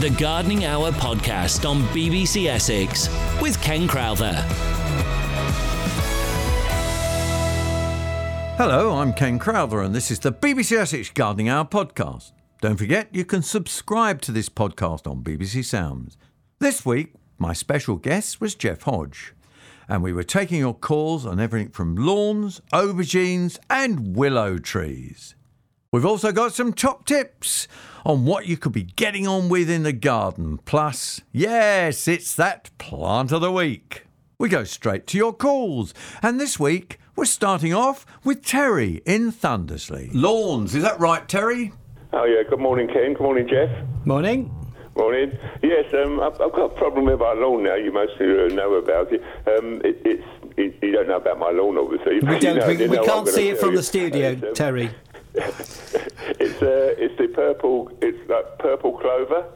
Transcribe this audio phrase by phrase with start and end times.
[0.00, 3.08] The Gardening Hour podcast on BBC Essex
[3.40, 4.34] with Ken Crowther.
[8.58, 12.32] Hello, I'm Ken Crowther, and this is the BBC Essex Gardening Hour podcast.
[12.60, 16.18] Don't forget, you can subscribe to this podcast on BBC Sounds.
[16.58, 19.32] This week, my special guest was Jeff Hodge,
[19.88, 25.35] and we were taking your calls on everything from lawns, aubergines, and willow trees.
[25.96, 27.66] We've also got some top tips
[28.04, 30.58] on what you could be getting on with in the garden.
[30.66, 34.04] Plus, yes, it's that plant of the week.
[34.38, 39.32] We go straight to your calls, and this week we're starting off with Terry in
[39.32, 40.10] Thundersley.
[40.12, 41.72] Lawns, is that right, Terry?
[42.12, 42.42] Oh yeah.
[42.46, 43.14] Good morning, Ken.
[43.14, 43.70] Good morning, Jeff.
[44.04, 44.54] Morning.
[44.96, 45.32] Morning.
[45.62, 47.74] Yes, um, I've, I've got a problem with our lawn now.
[47.74, 49.22] You mostly uh, know about it.
[49.46, 50.24] Um, it it's
[50.58, 52.20] it, you don't know about my lawn, obviously.
[52.20, 52.56] We don't.
[52.56, 53.76] know- we you we know what I'm can't see it from you.
[53.78, 54.90] the studio, um, Terry.
[56.38, 57.90] It's uh, it's the purple.
[58.02, 59.46] It's like purple clover,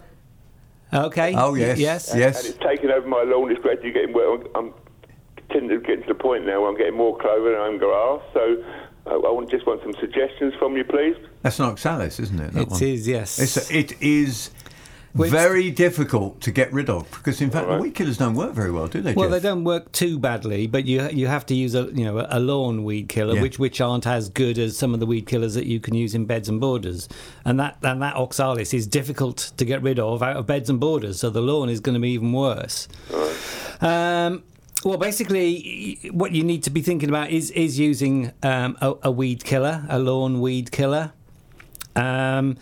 [0.93, 1.35] Okay.
[1.37, 1.79] Oh, yes.
[1.79, 2.11] Yes.
[2.11, 2.41] and Yes.
[2.45, 3.51] And it's taking over my lawn.
[3.51, 4.27] It's gradually getting wet.
[4.27, 4.75] I'm, I'm
[5.51, 8.21] tending to get to the point now where I'm getting more clover than I'm grass.
[8.33, 8.63] So
[9.07, 11.17] uh, I just want some suggestions from you, please.
[11.43, 12.53] That's an oxalis, isn't it?
[12.53, 12.83] that It one?
[12.83, 13.07] is.
[13.07, 13.39] Yes.
[13.39, 14.51] It's a, it is
[15.13, 18.53] Which- very difficult to get rid of because, in fact, the weed killers don't work
[18.53, 19.13] very well, do they?
[19.13, 19.43] well, Jeff?
[19.43, 22.39] they don't work too badly, but you you have to use a you know a
[22.39, 23.43] lawn weed killer, Yeah.
[23.43, 26.15] which which aren't as good as some of the weed killers that you can use
[26.15, 27.09] in beds and borders,
[27.45, 30.79] and that and that oxalis is difficult to get rid of out of beds and
[30.79, 32.87] borders, so the lawn is going to be even worse.
[33.81, 34.43] Um,
[34.85, 39.11] well, basically, what you need to be thinking about is is using um, a, a
[39.11, 41.13] weed killer, a lawn weed killer.
[41.97, 42.57] Um,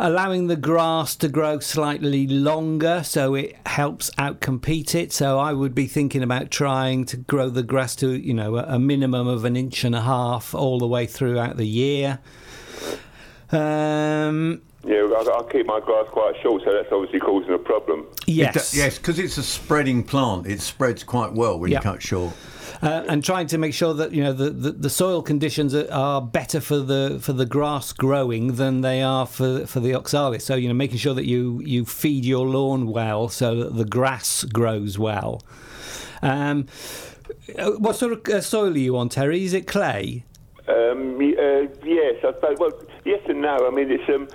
[0.00, 5.12] allowing the grass to grow slightly longer so it helps outcompete it.
[5.12, 8.64] So I would be thinking about trying to grow the grass to, you know, a,
[8.64, 12.18] a minimum of an inch and a half all the way throughout the year.
[13.52, 18.06] Um, Yeah, I, I'll keep my grass quite short, so that's obviously causing a problem.
[18.26, 18.74] It yes.
[18.74, 20.46] yes, because it's a spreading plant.
[20.46, 21.78] It spreads quite well when Yeah.
[21.78, 22.32] you cut short.
[22.82, 26.20] Uh, and trying to make sure that you know the, the, the soil conditions are,
[26.20, 30.44] better for the for the grass growing than they are for for the oxalis.
[30.44, 33.84] So you know making sure that you you feed your lawn well so that the
[33.84, 35.42] grass grows well.
[36.22, 36.66] Um,
[37.58, 39.44] uh, what sort of uh, soil are you on, Terry?
[39.44, 40.24] Is it clay?
[40.68, 42.56] Um, uh, yes, I suppose.
[42.58, 42.72] Well,
[43.04, 43.66] yes and no.
[43.66, 44.28] I mean, it's um,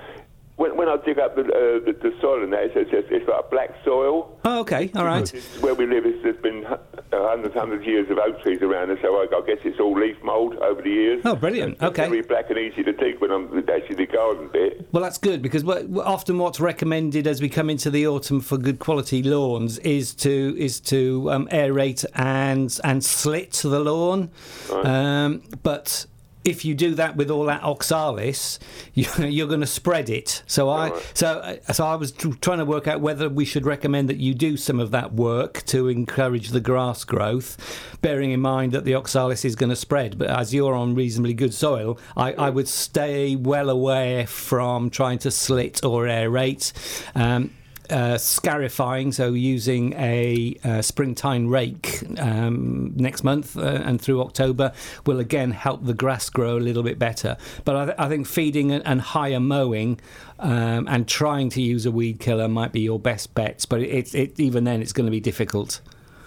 [0.58, 3.28] when, when I dig up the, uh, the, the soil and that, it's, it's, it's
[3.28, 4.38] like black soil.
[4.46, 5.34] Oh, okay, all right.
[5.34, 6.78] It's where we live, it's, there's been uh,
[7.12, 10.00] hundreds, hundreds of years of oak trees around us, so I, I guess it's all
[10.00, 11.22] leaf mould over the years.
[11.26, 11.74] Oh, brilliant.
[11.74, 12.08] It's Okay.
[12.08, 14.88] very black and easy to dig when I'm actually the garden bit.
[14.92, 18.80] Well, that's good because often what's recommended as we come into the autumn for good
[18.80, 24.30] quality lawns is to is to um, aerate and and slit the lawn.
[24.72, 26.06] Um, but
[26.46, 28.60] if you do that with all that oxalis,
[28.94, 30.44] you, you're going to spread it.
[30.46, 34.08] So I so uh, so I was trying to work out whether we should recommend
[34.10, 38.72] that you do some of that work to encourage the grass growth, bearing in mind
[38.72, 40.18] that the oxalis is going to spread.
[40.18, 45.18] But as you're on reasonably good soil, I, I would stay well away from trying
[45.20, 46.72] to slit or aerate.
[47.16, 47.52] Um,
[47.90, 54.22] uh, scarifying, so using a uh, spring tine rake um, next month uh, and through
[54.22, 54.72] October
[55.06, 57.38] will again help the grass grow a little bit better.
[57.64, 60.00] But I, th- I think feeding and, higher mowing
[60.40, 63.66] um, and trying to use a weed killer might be your best bets.
[63.66, 65.82] But it, it, even then, it's going to be difficult.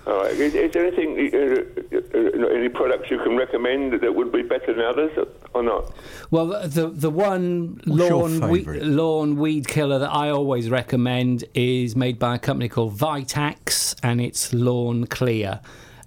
[0.06, 0.32] All right.
[0.32, 4.84] Is, is there anything, uh, any products you can recommend that would be better than
[4.84, 5.10] others,
[5.54, 5.92] or not?
[6.30, 8.82] Well, the the one What's lawn we, favourite?
[8.84, 14.20] lawn weed killer that I always recommend is made by a company called Vitax, and
[14.20, 15.60] it's Lawn Clear.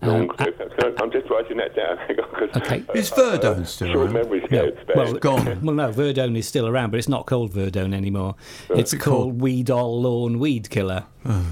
[0.04, 0.60] Um, clip.
[1.00, 1.96] I'm just writing that down.
[2.08, 2.84] Hang on, 'cause, Okay.
[2.90, 4.14] uh, Is Verdone still Short around?
[4.14, 5.60] memory No, well, gone.
[5.64, 8.34] Well, no, Verdone is still around, but it's not called Verdone anymore.
[8.72, 11.04] It's called Weedol Lawn Weed Killer.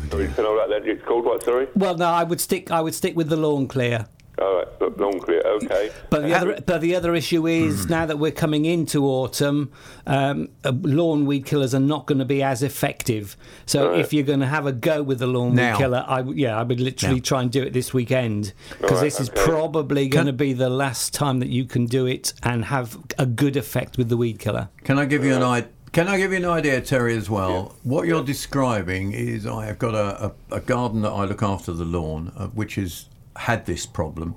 [0.09, 0.81] Sorry, can I write that?
[0.87, 1.43] It's called what?
[1.43, 1.67] Sorry.
[1.75, 2.71] Well, no, I would stick.
[2.71, 4.07] I would stick with the Lawn Clear.
[4.41, 4.67] All right.
[4.79, 5.41] look, Long clear.
[5.45, 5.91] Okay.
[6.09, 7.89] But the other, but the other issue is Hmm.
[7.91, 9.71] now that we're coming into autumn,
[10.07, 13.35] um, uh, lawn weed killers are not going to be as effective.
[13.65, 15.73] So if you're going to have a go with the lawn Now.
[15.73, 17.21] weed killer, I w- yeah, I would literally Now.
[17.21, 19.43] try and do it this weekend because Alright, this is okay.
[19.43, 23.25] probably going to be the last time that you can do it and have a
[23.25, 24.69] good effect with the weed killer.
[24.83, 25.69] Can I give you an idea?
[25.91, 27.75] Can I give you an idea, Terry, as well?
[27.81, 31.73] What you're describing is I have got a, a, a garden that I look after
[31.73, 33.08] the lawn, uh, which has
[33.39, 34.35] had this problem.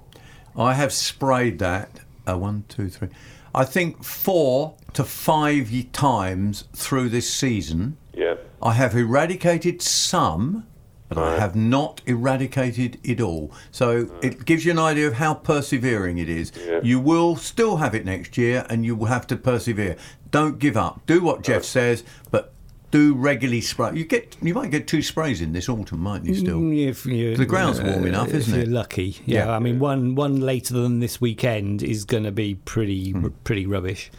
[0.57, 3.09] I have sprayed that uh, one, two, three.
[3.55, 7.97] I think four to five times through this season.
[8.15, 8.37] Yeah.
[8.63, 10.67] I have eradicated some,
[11.09, 13.53] but I have not eradicated it all.
[13.71, 16.53] So it gives you an idea of how persevering it is.
[16.57, 16.81] Yeah.
[16.83, 19.97] You will still have it next year, and you will have to persevere.
[20.31, 21.05] Don't give up.
[21.07, 22.55] Do what Jeff says, but
[22.93, 23.91] do regularly spray.
[23.95, 26.35] You get you might get two sprays in this autumn, mightn't you?
[26.37, 28.69] Still, Mm, If you, The ground's warm enough, if isn't you're it?
[28.69, 29.47] lucky, yeah.
[29.47, 29.57] Yeah.
[29.57, 33.27] I mean, one one later than this weekend is going to be pretty Hmm.
[33.43, 34.11] pretty rubbish.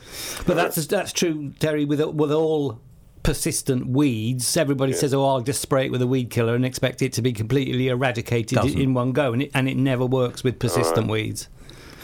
[0.46, 1.86] But that's that's true, Terry.
[1.86, 2.82] With with all
[3.22, 7.02] persistent weeds, everybody says, "Oh, I'll just spray it with a weed killer and expect
[7.02, 8.78] it to be completely eradicated Doesn't.
[8.78, 11.48] in one go," and it and it never works with persistent weeds.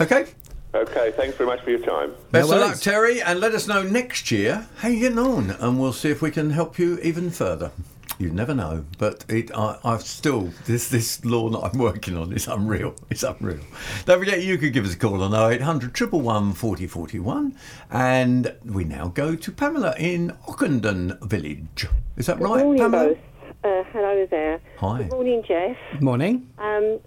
[0.00, 0.24] okay.
[0.72, 2.14] Okay, thanks very much for your time.
[2.30, 5.80] Best of luck, Terry, and let us know next year how you're getting on, and
[5.80, 7.72] we'll see if we can help you even further.
[8.20, 12.32] You never know, but it, I, I've still this this law that I'm working on
[12.32, 12.94] is unreal.
[13.08, 13.60] It's unreal.
[14.04, 17.56] Don't forget, you could give us a call on 0800 111 40 41,
[17.90, 21.88] and we now go to Pamela in Ockendon Village.
[22.16, 23.08] Is that Good right, morning, Pamela?
[23.08, 23.18] both.
[23.62, 24.60] Uh, hello there.
[24.78, 24.98] Hi.
[24.98, 25.76] Good morning, Jeff.
[26.00, 26.48] Morning.
[26.58, 27.00] Um,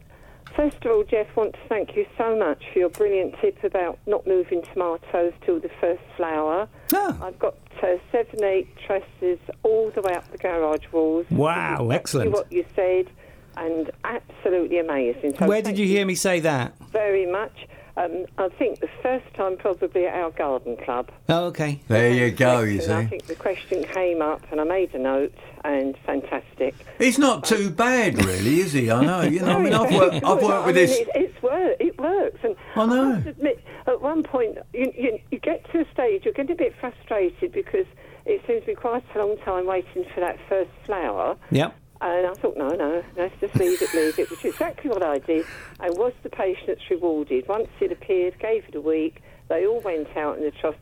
[0.56, 4.00] first of all, Jeff, want to thank you so much for your brilliant tip about
[4.06, 6.68] not moving tomatoes till the first flower.
[6.94, 7.18] Ah.
[7.22, 11.26] I've got uh, seven, eight trusses all the way up the garage walls.
[11.30, 12.32] Wow, excellent.
[12.32, 13.10] What you said,
[13.58, 15.36] and absolutely amazing.
[15.38, 16.74] So Where did you hear me say that?
[16.92, 17.68] Very much.
[17.96, 21.12] Um, I think the first time probably at our garden club.
[21.30, 21.80] Oh, okay.
[21.88, 22.62] There you go.
[22.62, 26.74] You And I think the question came up, and I made a note, and fantastic.
[26.98, 28.90] he's not too bad, really, is he?
[28.90, 29.22] I know.
[29.22, 29.58] You know.
[29.58, 30.16] I mean, I've worked.
[30.26, 31.00] I've worked with I mean, this.
[31.00, 31.78] It, it's work.
[31.80, 33.06] It works, and I know.
[33.14, 36.56] must admit, at one point, you, you, you get to a stage you're getting a
[36.56, 37.86] bit frustrated because
[38.26, 41.38] it seems to be quite a long time waiting for that first flower.
[41.52, 41.76] Yep.
[42.04, 45.02] And I thought, no, no, let's just leave it, leave it, which is exactly what
[45.04, 45.46] I did.
[45.80, 47.48] And was the patience rewarded?
[47.48, 50.76] Once it appeared, gave it a week, they all went out in the trough.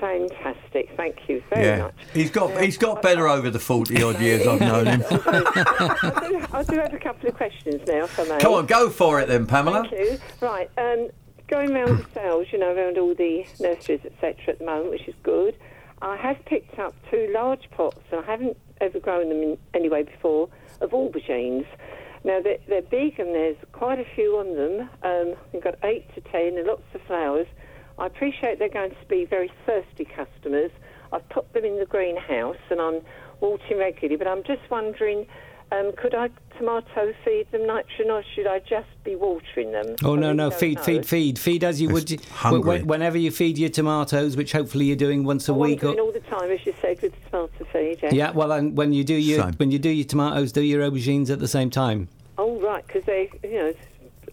[0.00, 1.94] Fantastic, thank you very Yeah, much.
[2.12, 5.02] he's got he's got better over the forty odd years I've known him.
[5.10, 8.38] I, do, I do have a couple of questions now, if I may.
[8.38, 9.88] Come on, go for it then, Pamela.
[9.88, 10.18] Thank you.
[10.42, 11.08] Right, um,
[11.48, 15.08] going around the sales, you know, around all the nurseries, etc., at the moment, which
[15.08, 15.56] is good.
[16.02, 19.88] I have picked up two large pots, and I haven't ever grown them in any
[19.88, 20.50] way before,
[20.80, 21.66] of aubergines.
[22.24, 24.88] Now, they're, they're big, and there's quite a few on them.
[25.02, 27.46] Um, I've got eight to ten, and lots of flowers.
[27.98, 30.70] I appreciate they're going to be very thirsty customers.
[31.12, 33.00] I've put them in the greenhouse, and I'm
[33.40, 35.26] watering regularly, but I'm just wondering...
[35.72, 39.96] Um, could I tomato feed them nitrogen or should I just be watering them?
[40.04, 40.82] Oh I no no feed know.
[40.84, 42.84] feed feed feed as you would hungry.
[42.84, 45.80] whenever you feed your tomatoes, which hopefully you're doing once a Oh, I'm week.
[45.80, 47.98] doing Or, all the time, as you said, with the tomato feed.
[48.02, 48.14] Yeah.
[48.14, 49.52] yeah, well, and when you do your Same.
[49.54, 52.08] when you do your tomatoes, do your aubergines at the same time.
[52.38, 53.72] Oh, right, because they, you know,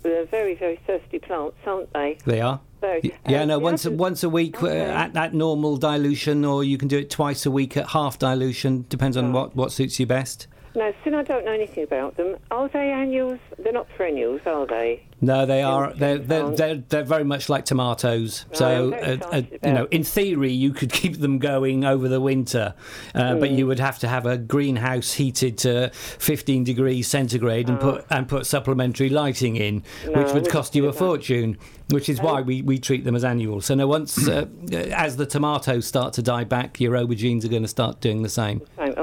[0.01, 2.17] they're very, very thirsty plants, aren't they?
[2.25, 2.59] They are.
[2.81, 2.99] Very.
[3.03, 3.59] Y- Yeah, Um, no.
[3.59, 4.81] Once other- once a week uh, Okay.
[4.81, 8.85] at that normal dilution, or you can do it twice a week at half dilution.
[8.89, 10.47] Depends on what, what suits you best.
[10.75, 13.39] Now, since I don't know anything about them, are they annuals?
[13.59, 15.03] They're not perennials, are they?
[15.21, 15.93] No, they are.
[15.93, 18.45] They're they're, they're they're very much like tomatoes.
[18.49, 22.19] Right, so, uh, uh, you know, in theory, you could keep them going over the
[22.19, 22.73] winter,
[23.15, 23.57] uh, but Mm.
[23.57, 28.27] you would have to have a greenhouse heated to 15 degrees centigrade and put and
[28.27, 30.11] put supplementary lighting in, Oh.
[30.11, 31.57] No, which would cost you a fortune.
[31.89, 33.65] Which is why we, we treat them as annuals.
[33.65, 34.45] So now, once uh,
[34.93, 38.29] as the tomatoes start to die back, your aubergines are going to start doing the
[38.29, 38.61] same.
[38.77, 38.93] Same.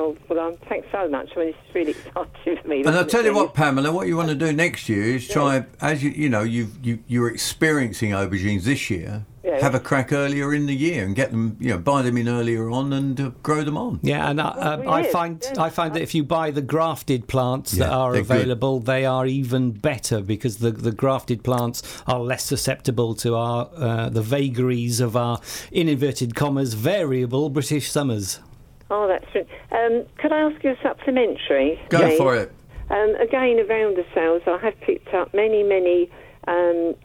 [0.71, 1.31] Well, thanks so much.
[1.37, 2.81] I mean, it's really exciting for me.
[2.81, 3.55] And I'll tell you what.
[3.55, 6.85] Pamela, what you want to do next year is try, as you you know, you've,
[6.85, 9.27] you you're experiencing aubergines this year.
[9.43, 9.59] Yeah.
[9.63, 12.29] Have a crack earlier in the year and get them, you know, buy them in
[12.29, 13.99] earlier on and uh, grow them on.
[14.03, 15.57] Yeah, and I, uh, Well, I yes, find yes.
[15.57, 18.31] I find that if you buy the grafted plants that are they're good.
[18.31, 23.71] available, they are even better because the, the grafted plants are less susceptible to our
[23.75, 25.41] uh, the vagaries of our
[25.73, 28.41] in inverted commas variable British summers.
[28.91, 29.51] Oh, that's brilliant.
[29.71, 31.81] Um, could I ask you a supplementary?
[31.89, 32.19] Go please?
[32.19, 32.53] for it.
[32.91, 36.11] Um, again, around the sales, I have picked up many, many
[36.49, 36.97] um,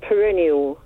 [0.00, 0.80] perennial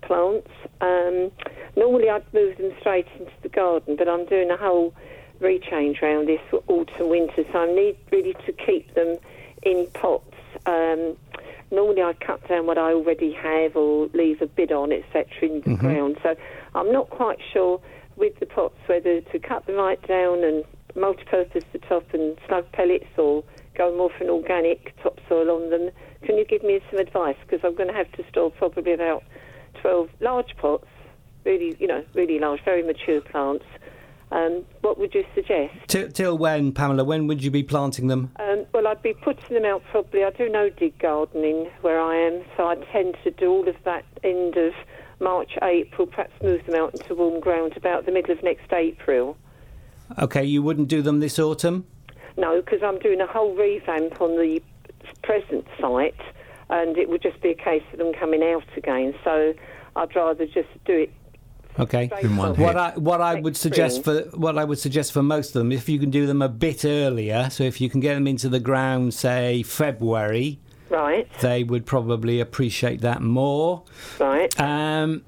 [0.00, 0.48] plants.
[0.80, 1.30] Um,
[1.76, 4.94] normally, I'd move them straight into the garden, but I'm doing a whole
[5.40, 9.18] rechange round this autumn, winter, so I need really to keep them
[9.62, 10.34] in pots.
[10.64, 11.16] Um,
[11.70, 15.60] normally, I cut down what I already have or leave a bit on, etc., in
[15.60, 16.16] the ground.
[16.22, 16.34] So
[16.74, 17.82] I'm not quite sure
[18.16, 20.64] with the pots whether to cut them right down and
[20.96, 23.42] multi-purpose the top and slug pellets or
[23.76, 25.90] go more for an organic topsoil on them.
[26.22, 27.36] Can you give me some advice?
[27.42, 29.22] Because I'm going to have to store probably about
[29.82, 30.86] 12 large pots,
[31.44, 33.64] really, you know, really large, very mature plants.
[34.30, 35.74] Um, what would you suggest?
[35.86, 37.04] Till, till when, Pamela?
[37.04, 38.32] When would you be planting them?
[38.40, 40.24] Um, well, I'd be putting them out probably.
[40.24, 43.76] I do no dig gardening where I am, so I tend to do all of
[43.84, 44.72] that end of
[45.20, 49.36] March, April, perhaps move them out into warm ground about the middle of next April.
[50.18, 51.86] Okay, you wouldn't do them this autumn.
[52.36, 54.60] No, because I'm doing a whole revamp on the
[55.22, 56.20] present site,
[56.68, 59.14] and it would just be a case of them coming out again.
[59.22, 59.54] So
[59.96, 61.12] I'd rather just do it
[61.78, 62.10] Okay.
[62.22, 62.76] In one What.
[62.76, 65.88] I what I would suggest for what I would suggest for most of them, if
[65.88, 68.60] you can do them a bit earlier, so if you can get them into the
[68.60, 73.82] ground, say February, Right, they would probably appreciate that more.
[74.20, 74.58] right.
[74.60, 75.22] Um,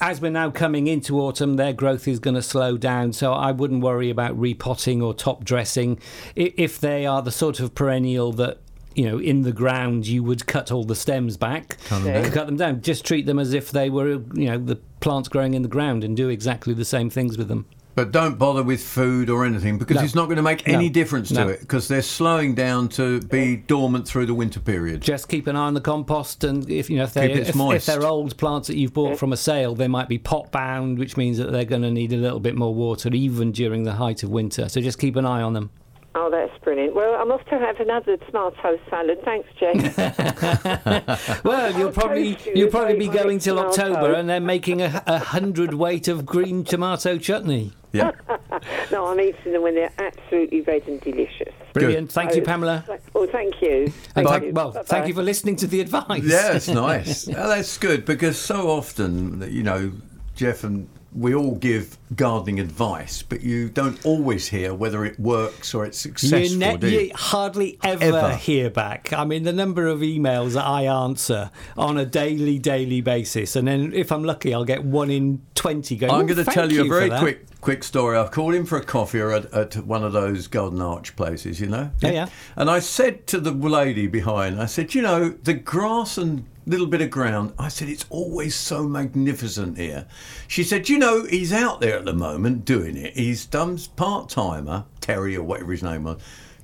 [0.00, 3.52] as we're now coming into autumn, their growth is going to slow down, so I
[3.52, 5.98] wouldn't worry about repotting or top dressing.
[6.34, 8.58] If they are the sort of perennial that
[8.94, 12.30] you know in the ground you would cut all the stems back, Cut them Yeah.
[12.30, 12.80] cut them down.
[12.80, 16.02] Just treat them as if they were you know the plants growing in the ground
[16.04, 17.66] and do exactly the same things with them.
[17.96, 20.02] But don't bother with food or anything because No.
[20.04, 20.92] it's not going to make any No.
[20.92, 21.48] difference to No.
[21.48, 25.00] it because they're slowing down to be dormant through the winter period.
[25.00, 27.40] Just keep an eye on the compost, and if you know if they Keep it
[27.40, 27.86] if, if moist.
[27.86, 31.16] they're old plants that you've bought from a sale, they might be pot bound, which
[31.16, 34.22] means that they're going to need a little bit more water even during the height
[34.22, 34.68] of winter.
[34.68, 35.70] So just keep an eye on them.
[36.18, 36.94] Oh, that's brilliant.
[36.94, 39.18] Well, I'm off to have another tomato salad.
[39.24, 39.80] Thanks, Jane.
[41.44, 43.92] Well, you'll probably you you'll probably be going till tomato.
[43.92, 47.72] October, and they're making a, a hundred weight of green tomato chutney.
[47.96, 48.58] Yeah.
[48.92, 51.52] no, I'm eating them when they're absolutely red and delicious.
[51.72, 52.10] Brilliant.
[52.12, 52.84] Thank you, Oh, Pamela.
[53.12, 53.84] Well, thank you.
[53.84, 54.52] And Thank thank, you.
[54.52, 54.84] well, Bye-bye.
[54.84, 56.22] thank you for listening to the advice.
[56.24, 57.28] Yeah, it's nice.
[57.36, 59.92] Oh, that's good because so often, you know,
[60.34, 65.74] Jeff and we all give gardening advice, but you don't always hear whether it works
[65.74, 66.40] or it's successful.
[66.40, 67.00] You, ne- do you?
[67.00, 68.34] you hardly ever, Ever.
[68.36, 69.12] hear back.
[69.12, 73.66] I mean, the number of emails that I answer on a daily, daily basis, and
[73.66, 75.96] then if I'm lucky, I'll get one in twenty.
[75.96, 76.12] Going.
[76.12, 78.16] I'm "Oh, going to tell you a very quick quick story.
[78.16, 81.66] I've called in for a coffee at, at one of those Golden Arch places, you
[81.66, 81.90] know.
[82.04, 82.28] Oh, yeah.
[82.54, 86.86] And I said to the lady behind, I said, you know, the grass and little
[86.86, 87.52] bit of ground.
[87.58, 90.06] I said it's always so magnificent here.
[90.48, 93.14] She said, you know, he's out there at the moment doing it.
[93.14, 96.20] He's done part timer, Terry or whatever his name was.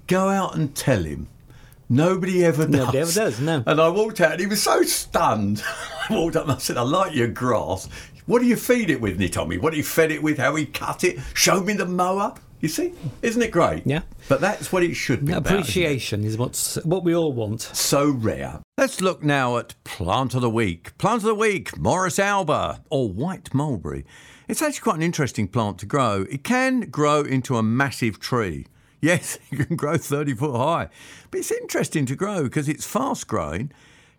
[0.07, 1.29] Go out and tell him.
[1.89, 2.71] Nobody ever does.
[2.71, 3.63] Nobody ever does, no.
[3.67, 5.63] And I walked out and he was so stunned.
[6.11, 7.89] I walked up and I said, I like your grass.
[8.27, 9.13] What do you feed it with?
[9.13, 11.75] And he told me what he fed it with, how he cut it, showed me
[11.75, 12.35] the mower.
[12.61, 12.95] You see?
[13.23, 13.83] Isn't it great?
[13.85, 14.03] Yeah.
[14.29, 15.33] But that's what it should be.
[15.33, 15.53] about.
[15.53, 17.61] Appreciation is what's what we all want.
[17.61, 18.61] So rare.
[18.83, 20.99] Let's look now at Plant of the Week.
[20.99, 24.05] Plant of the Week, Morus alba or white mulberry.
[24.49, 26.27] It's actually quite an interesting plant to grow.
[26.29, 28.67] It can grow into a massive tree.
[29.01, 30.89] Yes, it can grow 30 foot high.
[31.31, 33.71] But it's interesting to grow because it's fast growing,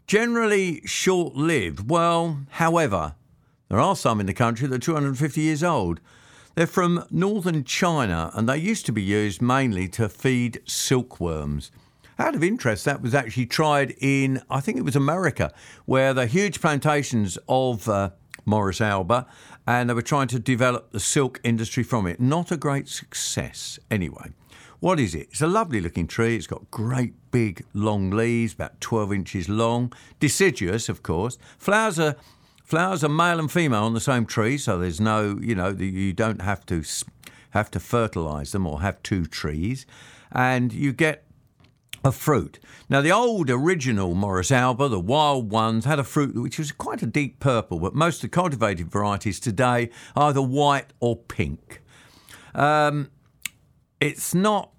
[0.08, 1.89] generally short lived.
[1.89, 3.15] Well, however,
[3.67, 6.00] there are some in the country that are 250 years old.
[6.55, 11.70] They're from northern China and they used to be used mainly to feed silkworms.
[12.20, 15.51] Out of interest, that was actually tried in, I think it was America,
[15.86, 18.12] where are huge plantations of uh,
[18.46, 19.25] Morus alba
[19.65, 22.20] and they were trying to develop the silk industry from it.
[22.20, 24.32] Not a great success, anyway.
[24.79, 25.29] What is it?
[25.32, 26.36] It's a lovely looking tree.
[26.36, 29.93] It's got great big long leaves, about 12 inches long.
[30.20, 31.38] Deciduous, of course.
[31.58, 32.17] Flowers are
[32.65, 36.12] flowers are male and female on the same tree, so there's no, you know, you
[36.12, 36.84] don't have to
[37.51, 39.86] have to fertilise them or have two trees,
[40.32, 41.24] and you get
[42.03, 42.60] a fruit.
[42.89, 47.01] Now, the old original Morus alba, the wild ones, had a fruit which was quite
[47.01, 51.81] a deep purple, but most of the cultivated varieties today are either white or pink.
[52.53, 53.10] Um,
[54.00, 54.72] it's not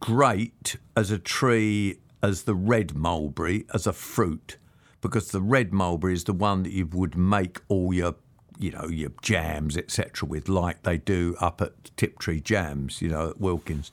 [0.00, 4.56] great as a tree as the red mulberry as a fruit
[5.00, 8.14] because the red mulberry is the one that you would make all your
[8.58, 13.30] you know your jams etc with like they do up at Tiptree Jams you know
[13.30, 13.90] at Wilkins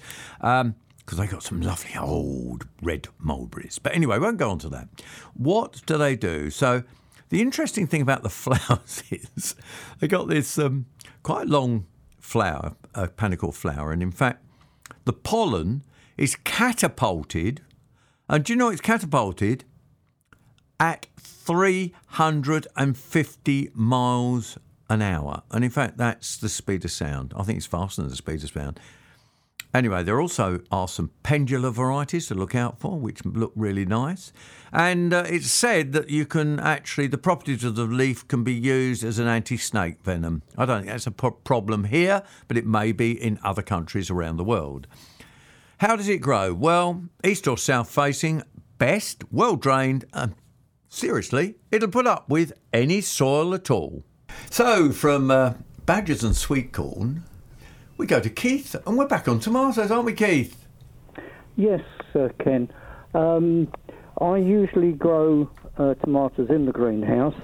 [1.10, 4.88] because they got some lovely old red mulberries but anyway won't go on to that
[5.34, 6.84] what do they do so
[7.30, 9.56] the interesting thing about the flowers is
[10.00, 10.86] they got this um,
[11.24, 11.88] quite long
[12.20, 14.44] flower a panicle flower and in fact
[15.06, 15.84] the pollen
[16.18, 17.62] is catapulted,
[18.28, 19.64] and do you know it's catapulted
[20.80, 24.58] at 350 miles
[24.90, 25.42] an hour.
[25.52, 27.34] And in fact, that's the speed of sound.
[27.36, 28.80] I think it's faster than the speed of sound.
[29.72, 34.34] Anyway, there also are some pendular varieties to look out for, which look really nice.
[34.74, 38.54] And uh, it's said that you can actually, the properties of the leaf can be
[38.54, 40.42] used as an anti snake venom.
[40.58, 44.10] I don't think that's a pro- problem here, but it may be in other countries
[44.10, 44.88] around the world.
[45.80, 46.54] How does it grow?
[46.54, 48.42] Well, east or south facing,
[48.80, 50.34] best, well drained, and
[50.90, 54.04] seriously, it'll put up with any soil at all.
[54.50, 55.54] So, from uh,
[55.86, 57.24] badgers and sweet corn,
[58.00, 60.66] we go to Keith, and we're back on tomatoes, aren't we, Keith?
[61.58, 61.82] Yes,
[62.16, 62.72] uh, Ken.
[63.14, 63.68] Um,
[64.22, 67.36] I usually grow uh, tomatoes in the greenhouse.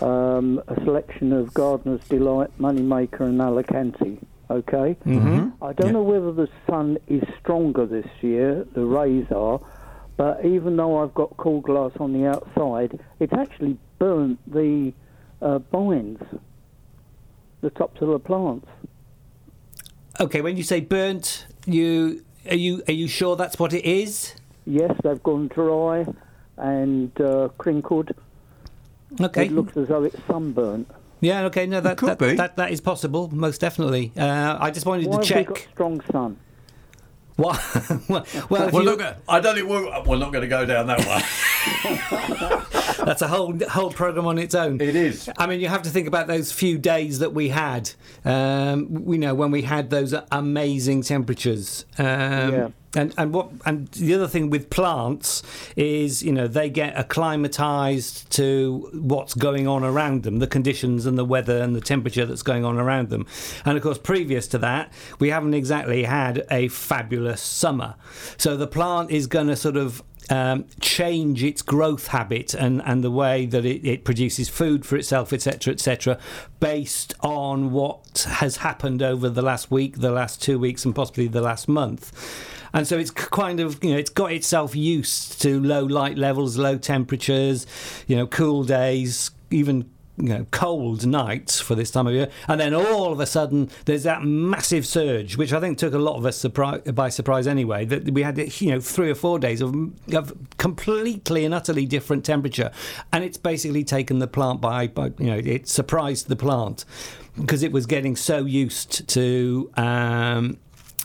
[0.00, 4.18] Um, a selection of Gardener's Delight, Moneymaker, and Alicante.
[4.48, 4.96] Okay.
[5.04, 5.64] Mm-hmm.
[5.64, 5.92] I don't Yeah.
[5.94, 8.64] know whether the sun is stronger this year.
[8.74, 9.60] The rays are,
[10.16, 14.92] but even though I've got cool glass on the outside, it's actually burnt the
[15.42, 16.20] uh, vines.
[17.62, 18.68] the tops of the plants.
[20.20, 24.34] Okay, when you say burnt, you are you are you sure that's what it is?
[24.64, 26.06] Yes, they've gone dry
[26.56, 28.12] and uh, crinkled.
[29.20, 29.46] Okay.
[29.46, 30.90] It looks as though it's sunburnt.
[31.20, 31.42] Yeah.
[31.44, 31.66] Okay.
[31.66, 34.12] No, that that, that that is possible, most definitely.
[34.16, 35.64] Uh, I just wanted Why to have we check.
[35.64, 36.36] got strong sun?
[37.36, 37.60] What?
[38.08, 40.86] well, well, We're you- not I don't think we're, we're not going to go down
[40.86, 41.22] that way.
[43.04, 44.80] that's a whole whole program on its own.
[44.80, 45.28] It is.
[45.36, 47.90] I mean, you have to think about those few days that we had.
[48.24, 51.84] Um, we know when we had those amazing temperatures.
[51.98, 52.68] Um, Yeah.
[52.96, 55.42] And and what and the other thing with plants
[55.76, 61.16] is you know they get acclimatized to what's going on around them, the conditions and
[61.16, 63.26] the weather and the temperature that's going on around them.
[63.64, 67.94] And of course, previous to that, we haven't exactly had a fabulous summer.
[68.38, 73.04] So the plant is going to sort of um, change its growth habit and, and
[73.04, 76.18] the way that it, it produces food for itself, etc., etc.,
[76.58, 81.28] based on what has happened over the last week, the last two weeks, and possibly
[81.28, 82.12] the last month.
[82.76, 86.58] And so it's kind of, you know, it's got itself used to low light levels,
[86.58, 87.66] low temperatures,
[88.06, 92.60] you know, cool days, even you know, cold nights for this time of year, and
[92.60, 96.16] then all of a sudden there's that massive surge, which I think took a lot
[96.16, 97.84] of us by surprise anyway.
[97.86, 99.74] That we had, you know, three or four days of,
[100.14, 102.70] of completely and utterly different temperature,
[103.12, 106.84] and it's basically taken the plant by, by you know, it surprised the plant
[107.38, 109.70] because it was getting so used to.
[109.76, 110.58] Um,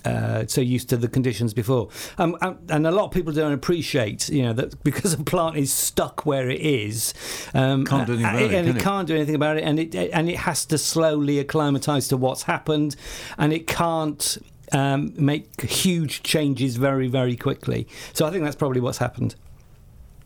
[0.05, 3.53] uh, so used to the conditions before, um, and, and a lot of people don't
[3.53, 7.13] appreciate, you know, that because a plant is stuck where it is,
[7.53, 8.83] um, Can't do anything uh, about it, and can it it?
[8.83, 12.43] can't do anything about it, and it and it has to slowly acclimatise to what's
[12.43, 12.95] happened,
[13.37, 14.37] and it can't
[14.73, 17.87] um, make huge changes very very quickly.
[18.13, 19.35] So I think that's probably what's happened.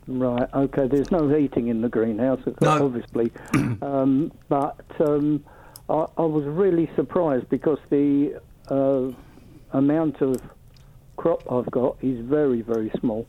[0.07, 0.47] Right.
[0.53, 0.87] Okay.
[0.87, 2.85] There's no heating in the greenhouse, No.
[2.85, 3.31] obviously,
[3.81, 5.43] um, but um,
[5.89, 8.39] I, I was really surprised because the
[8.69, 9.11] uh,
[9.77, 10.41] amount of
[11.17, 13.27] crop I've got is very, very small.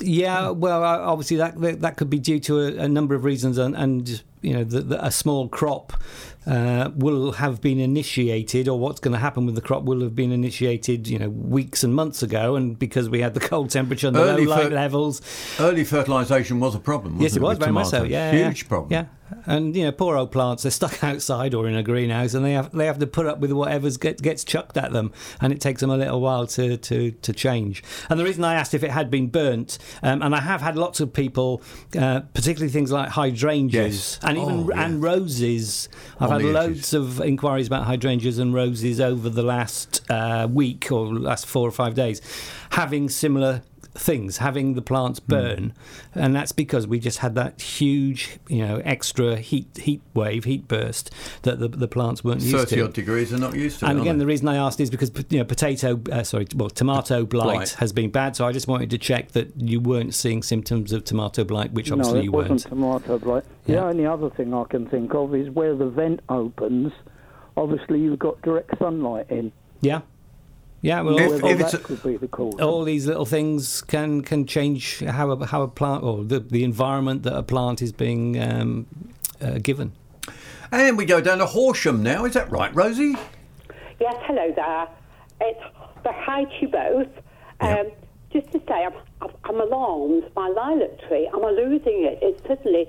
[0.00, 3.58] Yeah, well, uh, obviously that that, could be due to a, a number of reasons,
[3.58, 5.92] and, and you know, the, the, a small crop
[6.46, 10.14] uh, will have been initiated, or what's going to happen with the crop will have
[10.14, 14.06] been initiated, you know, weeks and months ago, and because we had the cold temperature
[14.06, 15.20] and the Early low light fer- levels,
[15.60, 17.14] Early fertilisation was a problem.
[17.14, 18.04] Wasn't yes, it was with very much so.
[18.04, 18.68] Yeah, huge yeah.
[18.68, 18.92] problem.
[18.92, 19.04] Yeah,
[19.44, 22.52] and you know, poor old plants, they're stuck outside or in a greenhouse, and they
[22.52, 25.60] have they have to put up with whatever get, gets chucked at them, and it
[25.60, 27.82] takes them a little while to to to change.
[28.08, 30.76] And the reason I asked if it had been burnt, um, and I have had
[30.76, 31.62] lots of people,
[31.98, 34.18] uh, particularly things like hydrangeas Yes.
[34.22, 34.84] and even Oh, yeah.
[34.84, 35.88] and roses.
[36.20, 36.94] I've On had loads edges.
[36.94, 41.72] of inquiries about hydrangeas and roses over the last uh, week or last four or
[41.72, 42.20] five days,
[42.70, 43.62] having similar
[43.98, 45.26] things, having the plants Hmm.
[45.30, 45.72] burn,
[46.14, 50.68] and that's because we just had that huge, you know, extra heat heat wave, heat
[50.68, 51.10] burst
[51.42, 52.84] that the, the plants weren't used Thirty to.
[52.84, 53.86] odd degrees are not used to.
[53.86, 54.22] And are again, they?
[54.22, 57.70] the reason I asked is because you know potato, uh, sorry, well, tomato blight, Blight.
[57.78, 58.36] has been bad.
[58.36, 61.90] So I just wanted to check that you weren't seeing symptoms of tomato blight, which
[61.90, 62.62] obviously it you wasn't weren't.
[62.68, 63.44] tomato blight.
[63.66, 63.84] The Yeah.
[63.86, 66.92] only other thing I can think of is where the vent opens.
[67.56, 69.50] Obviously, you've got direct sunlight in.
[69.80, 70.00] Yeah,
[70.82, 71.00] yeah.
[71.02, 72.54] Well, If- all, if that it's a- could be the cause.
[72.60, 76.64] all these little things can can change how a, how a plant or the, the
[76.64, 78.86] environment that a plant is being um,
[79.40, 79.92] uh, given.
[80.70, 82.24] And we go down to Horsham now.
[82.26, 83.14] Is that right, Rosie?
[84.00, 84.88] Yes, hello there.
[85.40, 85.60] It's
[86.04, 87.08] the hi to you both.
[87.62, 87.80] Yeah.
[87.80, 87.86] Um,
[88.32, 90.24] just to say, I'm, I'm- I'm alarmed.
[90.36, 92.18] My lilac tree, I'm losing it.
[92.20, 92.86] It's suddenly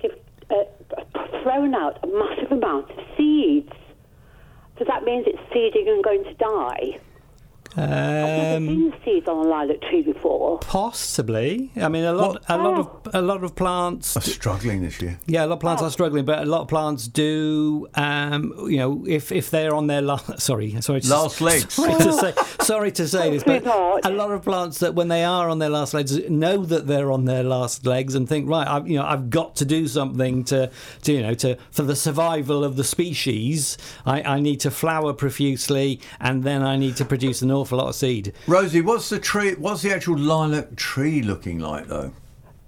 [0.00, 0.10] give,
[0.50, 0.64] uh,
[1.42, 3.72] thrown out a massive amount of seeds.
[4.78, 6.98] So that means it's seeding and going to die.
[7.76, 10.58] I've never Um, seen seeds on a lilac tree before.
[10.60, 11.70] possibly.
[11.76, 14.16] I mean, a lot, a lot of a lot of plants.
[14.16, 15.18] Are struggling this year.
[15.26, 17.86] Yeah, a lot of plants are struggling, but a lot of plants do.
[17.94, 21.72] Um, you know, if if they're on their last, sorry, sorry, to, Last legs.
[21.74, 25.24] Sorry to say, sorry to say this, but a lot of plants that when they
[25.24, 28.66] are on their last legs know that they're on their last legs and think, right,
[28.66, 30.70] I've, you know, I've got to do something to,
[31.02, 33.78] to you know, to for the survival of the species.
[34.04, 37.88] I, I need to flower profusely, and then I need to produce an awful lot
[37.88, 38.32] of seed.
[38.46, 39.54] Rosie, what's the tree?
[39.54, 42.12] What's the actual lilac tree looking like, though?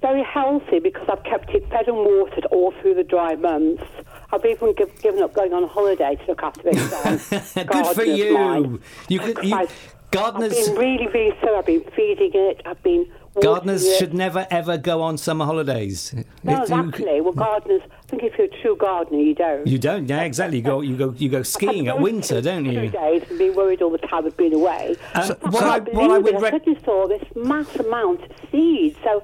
[0.00, 3.84] Very healthy because I've kept it fed and watered all through the dry months.
[4.32, 6.74] I've even give, given up going on holiday to look after it.
[7.68, 8.34] Good for you.
[8.34, 8.80] mind.
[9.08, 9.68] You could, you,
[10.10, 10.52] gardeners.
[10.56, 11.56] I've been really, really so.
[11.56, 12.62] I've been feeding it.
[12.64, 13.98] I've been watering Gardeners it.
[13.98, 16.12] should never ever go on summer holidays.
[16.42, 17.20] No, If you- exactly.
[17.20, 17.80] Well, gardeners.
[17.86, 19.66] I think if you're a true gardener, you don't.
[19.66, 20.58] You don't, yeah, exactly.
[20.58, 22.88] You go, you go, you go skiing at winter, don't Two you?
[22.90, 24.96] days and be worried all the time of being away.
[25.14, 26.36] Um, I what I- can't what I believe would it.
[26.36, 28.98] I rec- suddenly saw this mass amount of seeds.
[29.02, 29.22] So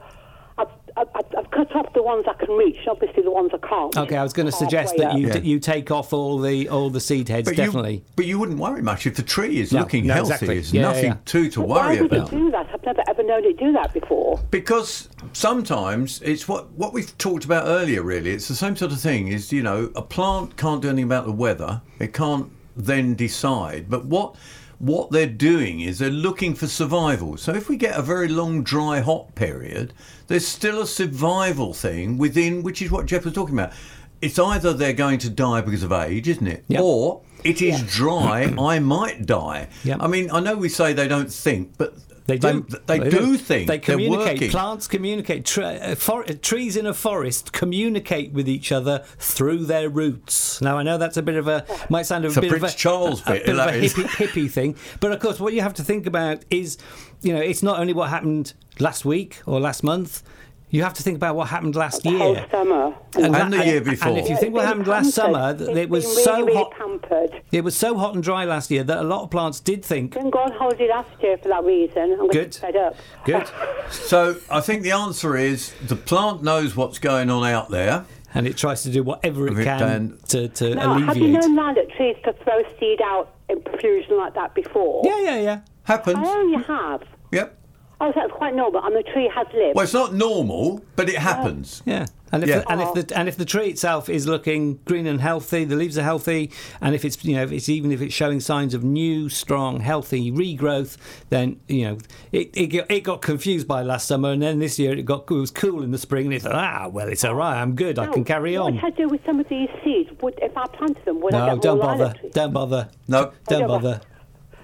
[0.99, 3.59] I've, I've, I've, I've cut off the ones I can reach, obviously the ones I
[3.67, 3.97] can't.
[3.97, 5.19] Okay, I was going to suggest that up.
[5.19, 5.37] you Yeah.
[5.39, 7.49] you take off all the all the seed heads.
[7.49, 7.95] But definitely.
[7.95, 10.33] You, but you wouldn't worry much if the tree is No, looking no, healthy.
[10.33, 10.55] exactly.
[10.55, 11.17] There's Yeah, yeah, nothing yeah.
[11.25, 12.33] too to But Why worry would about.
[12.33, 12.67] it do that?
[12.73, 14.41] I've never ever known it do that before.
[14.51, 18.03] Because sometimes it's what what we've talked about earlier.
[18.03, 19.29] Really, it's the same sort of thing.
[19.29, 21.81] Is you know a plant can't do anything about the weather.
[21.99, 23.89] It can't then decide.
[23.89, 24.35] But what
[24.79, 27.37] what they're doing is they're looking for survival.
[27.37, 29.93] So if we get a very long dry hot period,
[30.29, 33.73] there's still a survival thing within, which is what Jeff was talking about.
[34.21, 36.65] It's either they're going to die because of age, isn't it?
[36.69, 36.81] Yep.
[36.83, 39.69] Or it is dry, I might die.
[39.85, 39.99] Yep.
[40.01, 41.95] I mean, I know we say they don't think, but
[42.29, 42.67] They do.
[42.85, 43.69] They, do think.
[43.69, 44.51] They communicate.
[44.51, 45.47] Plants communicate.
[45.47, 50.61] Tre- uh, for- trees in a forest communicate with each other through their roots.
[50.61, 52.65] Now I know that's a bit of a might sound a It's a bit Prince
[52.65, 55.55] of a Charles a, bit, bit of a hippie, hippie thing, but of course what
[55.55, 56.77] you have to think about is,
[57.23, 60.23] you know, it's not only what happened last week or last month.
[60.71, 62.19] You have to think about what happened last The year.
[62.19, 62.95] whole summer.
[63.17, 64.09] And that- the year before.
[64.09, 65.59] And if you think what been happened last pampered.
[65.59, 66.71] summer, It's it was been so really, really hot.
[66.73, 67.43] pampered.
[67.53, 70.13] It was so hot and dry last year that a lot of plants did think,
[70.15, 72.19] Didn't go on holiday last year for that reason.
[72.21, 72.55] I'm Good.
[72.55, 72.95] fed up.
[73.25, 73.47] good,
[73.91, 78.05] So I think the answer is the plant knows what's going on out there.
[78.35, 81.25] and it tries to do whatever it it can can- to, to Now, have you
[81.29, 81.45] alleviate.
[81.47, 85.01] known lilac trees to throw seed out in profusion like that before?
[85.03, 85.61] Yeah, yeah, yeah.
[85.85, 86.19] Happens.
[86.21, 87.03] Oh, you have.
[87.33, 87.58] Yep.
[88.01, 89.75] Oh, that's quite normal, and the tree has lived.
[89.75, 91.83] Well, it's not normal, but it happens.
[91.85, 92.61] Yeah, and if Yeah.
[92.61, 95.75] The, and if the and if the tree itself is looking green and healthy, the
[95.75, 98.73] leaves are healthy, and if it's you know if it's even if it's showing signs
[98.73, 100.97] of new, strong, healthy regrowth,
[101.31, 101.99] then you know
[102.31, 105.29] it it got, it got confused by last summer, and then this year it got
[105.29, 107.75] it was cool in the spring, and it like, ah well it's all right, I'm
[107.75, 108.75] good, I can carry What on.
[108.79, 110.09] should I do with some of these seeds?
[110.23, 112.33] Would, if I planted them, would I No, get don't more bother, lilac trees?
[112.33, 113.33] don't bother, No.
[113.49, 114.01] don't Oh, bother,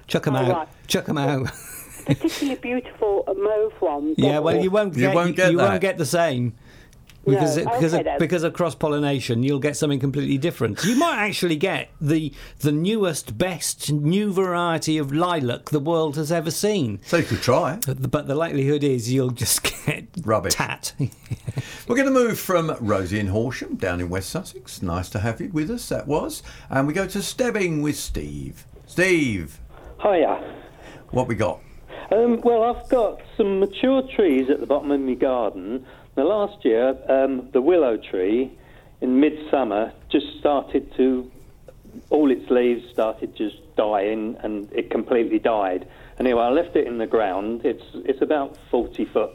[0.07, 0.69] chuck them Oh, out, right.
[0.87, 1.49] chuck them out.
[2.07, 4.15] Particularly beautiful mauve ones.
[4.19, 5.69] Yeah, well, you won't You get won't get you that.
[5.69, 6.55] won't get the same.
[7.25, 10.85] Because, No, it, because, okay of, because of cross pollination, you'll get something completely different.
[10.85, 16.31] You might actually get the the newest, best new variety of lilac the world has
[16.31, 17.01] ever seen.
[17.03, 17.79] So you could try.
[17.87, 20.53] But, but the likelihood is you'll just get Rubbish.
[20.57, 20.93] tat.
[21.89, 24.83] We're going to move from Rosie in Horsham down in West Sussex.
[24.83, 26.43] Nice to have you with us, that was.
[26.69, 28.67] And we go to Stebbing with Steve.
[28.85, 29.61] Steve,
[30.03, 30.45] Hiya.
[31.11, 31.61] what we got?
[32.15, 35.85] Um, well, I've got some mature trees at the bottom of my garden.
[36.17, 38.57] Now, last year, um, the willow tree
[39.01, 41.29] in midsummer just started to,
[42.11, 45.89] all its leaves started just dying and it completely died.
[46.21, 47.63] Anyway, I left it in the ground.
[47.65, 49.33] It's, it's about 40 foot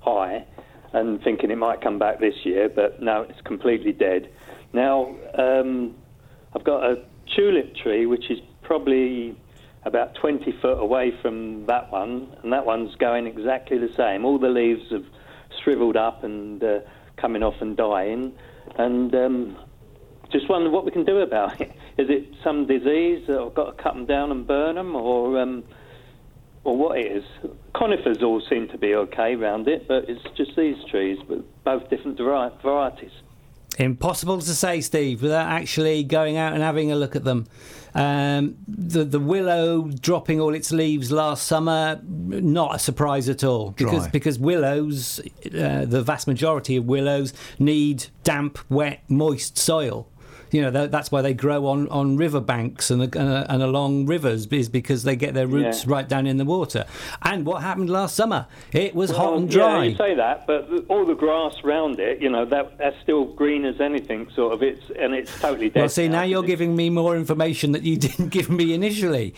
[0.00, 0.46] high
[0.94, 4.30] and thinking it might come back this year, but no, it's completely dead.
[4.72, 5.94] Now, um,
[6.56, 7.04] I've got a
[7.36, 9.36] tulip tree which is probably
[9.84, 14.24] about 20 foot away from that one, and that one's going exactly the same.
[14.24, 15.04] All the leaves have
[15.62, 16.80] shriveled up and uh,
[17.16, 18.32] coming off and dying,
[18.76, 19.56] and um,
[20.32, 21.72] just wonder what we can do about it.
[21.98, 25.38] Is it some disease that I've got to cut them down and burn them, or
[25.40, 25.62] um,
[26.64, 27.24] or what it is?
[27.74, 31.88] Conifers all seem to be okay round it, but it's just these trees, but both
[31.90, 33.12] different varieties.
[33.78, 37.46] Impossible to say, Steve, without actually going out and having a look at them.
[37.94, 43.70] Um, the the willow dropping all its leaves last summer, not a surprise at all,
[43.70, 44.10] because Dry.
[44.10, 50.08] because willows, uh, the vast majority of willows need damp, wet, moist soil.
[50.54, 53.16] You know tha- that's why they grow on, on river banks and, and,
[53.50, 55.90] and along rivers is because they get their roots Yeah.
[55.94, 56.84] right down in the water.
[57.22, 58.46] And what happened last summer?
[58.72, 59.82] It was hot and dry.
[59.82, 63.24] Yeah, you say that, but all the grass round it, you know, that that's still
[63.24, 64.62] green as anything, sort of.
[64.62, 65.80] It's and it's totally dead.
[65.80, 69.34] Well, see, now you're giving me more information that you didn't give me initially.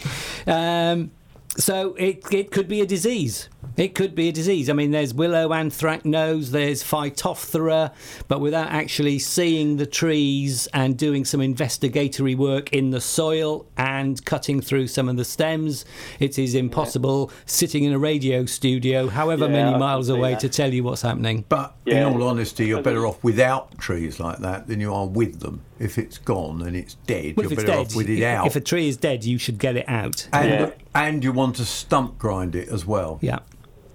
[0.46, 1.12] Um,
[1.56, 3.48] so it, it could be a disease.
[3.76, 4.70] It could be a disease.
[4.70, 7.92] I mean, there's willow anthracnose, there's Phytophthora,
[8.28, 14.24] but without actually seeing the trees and doing some investigatory work in the soil and
[14.24, 15.84] cutting through some of the stems,
[16.20, 20.40] it is impossible sitting in a radio studio, however Yeah, many can miles away, that.
[20.40, 21.44] to tell you what's happening.
[21.48, 22.06] But Yeah.
[22.08, 25.60] in all honesty, you're better off without trees like that than you are with them.
[25.78, 28.20] If it's gone and it's dead, Well, you're if it's better dead, off with it
[28.20, 28.46] if, out.
[28.46, 30.26] if a tree is dead, you should get it out.
[30.32, 30.70] and, Yeah.
[30.94, 33.18] and you want to stump grind it as well.
[33.20, 33.40] yeah.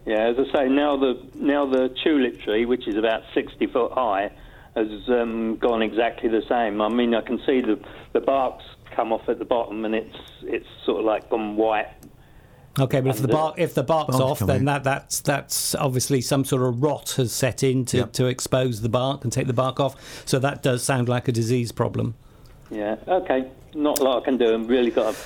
[0.05, 3.91] Yeah, as I say, now the now the tulip tree, which is about sixty foot
[3.91, 4.31] high,
[4.75, 6.81] has um, gone exactly the same.
[6.81, 7.79] I mean, I can see the
[8.13, 8.63] the barks
[8.95, 11.87] come off at the bottom, and it's it's sort of like gone white.
[12.79, 14.55] Okay, but if the bark if the bark's Bark's off, coming.
[14.57, 18.13] then that that's that's obviously some sort of rot has set in to, Yep.
[18.13, 20.23] to expose the bark and take the bark off.
[20.25, 22.15] So that does sound like a disease problem.
[22.71, 24.53] Yeah, okay, not a lot I can do.
[24.53, 25.21] I've really got to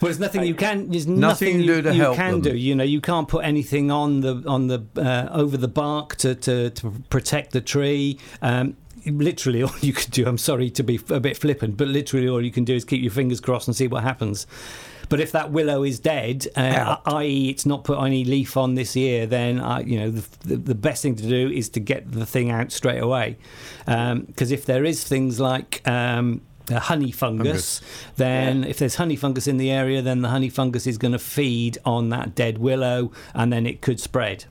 [0.00, 0.90] Well, there's nothing you can.
[0.90, 2.52] There's Nothing nothing, you to you help can them.
[2.52, 2.56] do.
[2.56, 6.34] You know, you can't put anything on the on the uh, over the bark to,
[6.34, 8.18] to, to protect the tree.
[8.42, 10.26] Um, literally, all you can do.
[10.26, 13.02] I'm sorry to be a bit flippant, but literally, all you can do is keep
[13.02, 14.46] your fingers crossed and see what happens.
[15.08, 18.96] But if that willow is dead, uh, i.e., it's not put any leaf on this
[18.96, 22.10] year, then I, you know the, the, the best thing to do is to get
[22.10, 23.38] the thing out straight away.
[23.86, 27.80] Because if there is things like um, uh, honey fungus,
[28.16, 31.18] then if there's honey fungus in the area, then the honey fungus is going to
[31.18, 34.44] feed on that dead willow, and then it could spread.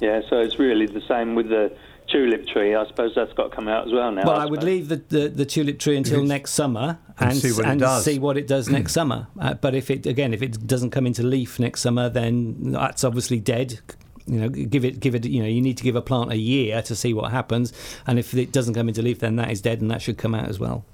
[0.00, 1.76] Yeah, so it's really the same with the
[2.08, 2.74] tulip tree.
[2.74, 4.24] I suppose that's got to come out as well now.
[4.24, 7.52] Well, I would leave the, the, the tulip tree until next summer And and, see
[7.52, 8.04] what it and does.
[8.04, 9.26] see what it does next summer.
[9.38, 13.04] Uh, but if it again, if it doesn't come into leaf next summer, then that's
[13.04, 13.80] obviously dead.
[14.26, 15.24] You know, give it, give it.
[15.24, 17.72] You know, you need to give a plant a year to see what happens.
[18.06, 20.34] And if it doesn't come into leaf, then that is dead, and that should come
[20.34, 20.84] out as well.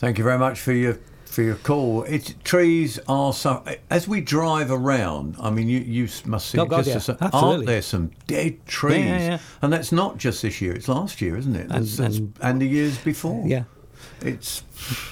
[0.00, 2.04] Thank you very much for your for your call.
[2.42, 5.36] Trees are so as we drive around.
[5.38, 7.16] I mean, you you must see Oh, God, just yeah.
[7.20, 9.04] a- aren't there some dead trees?
[9.04, 9.38] yeah, yeah.
[9.62, 10.72] And that's not just this year.
[10.72, 11.68] It's last year, isn't it?
[11.68, 13.46] That's- and- and the years before.
[13.46, 13.64] Yeah.
[14.22, 14.62] It's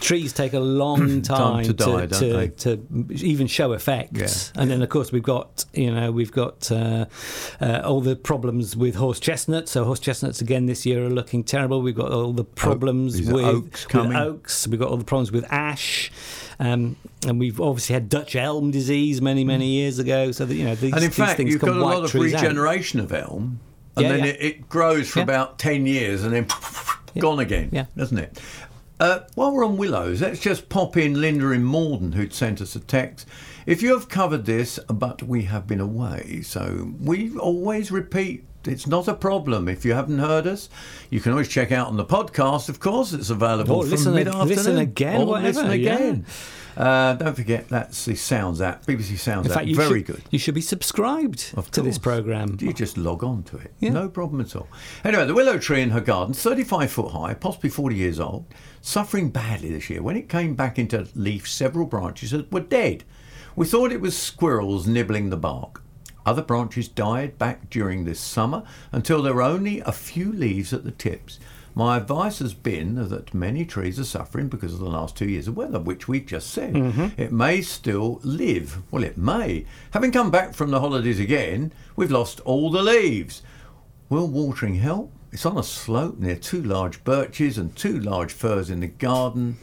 [0.01, 4.53] trees take a long Time time, to die, don't to, to even show effects.
[4.57, 7.07] And then, of course, we've got you know we've got uh,
[7.61, 9.73] uh, all the problems with horse chestnuts.
[9.73, 11.83] So horse chestnuts again this year are looking terrible.
[11.83, 14.67] We've got all the problems these with, oaks with oaks.
[14.69, 16.11] We've got all the problems with ash.
[16.61, 20.33] Um, and we've obviously had Dutch elm disease many, many years ago.
[20.33, 22.35] So that you know these, and in fact, things you've got a lot of trees
[22.35, 22.43] out.
[22.43, 23.61] regeneration of elm,
[23.97, 24.33] and Yeah, then yeah.
[24.33, 25.25] It, it grows for Yeah.
[25.25, 26.47] about ten years, and then
[27.19, 27.69] gone again.
[27.73, 27.87] Yeah.
[27.97, 28.41] doesn't it?
[29.01, 32.75] Uh, while we're on willows, let's just pop in Linda in Maldon, who'd sent us
[32.75, 33.29] a text.
[33.65, 38.45] If you have covered this, but we have been away, so we always repeat.
[38.65, 40.69] It's not a problem if you haven't heard us.
[41.11, 43.13] You can always check out on the podcast, of course.
[43.13, 44.49] It's available Or from mid afternoon.
[44.49, 46.25] listen again, Or whatever, listen yeah.
[46.79, 49.59] Uh, don't forget that's the Sounds app, BBC Sounds In app.
[49.59, 50.23] fact, Very should, good.
[50.31, 52.57] You should be subscribed Of to this program.
[52.61, 53.75] You just log on to it.
[53.81, 53.91] Yeah.
[53.91, 54.69] No problem at all.
[55.03, 58.47] Anyway, the willow tree in her garden, 35 foot high, possibly 40 years old,
[58.81, 60.03] suffering badly this year.
[60.03, 63.03] When it came back into leaf, several branches were dead.
[63.57, 65.83] We thought it was squirrels nibbling the bark.
[66.25, 68.63] Other branches died back during this summer
[68.93, 71.41] until there were only a few leaves at the tips.
[71.75, 75.49] My advice has been that many trees are suffering because of the last two years
[75.49, 76.75] of weather, which we've just said.
[76.75, 77.21] Mm-hmm.
[77.21, 78.83] It may still live.
[78.91, 79.65] Well, it may.
[79.93, 83.43] Having come back from the holidays again, we've lost all the leaves.
[84.09, 85.13] Will watering help?
[85.31, 89.59] It's on a slope near two large birches and two large firs in the garden.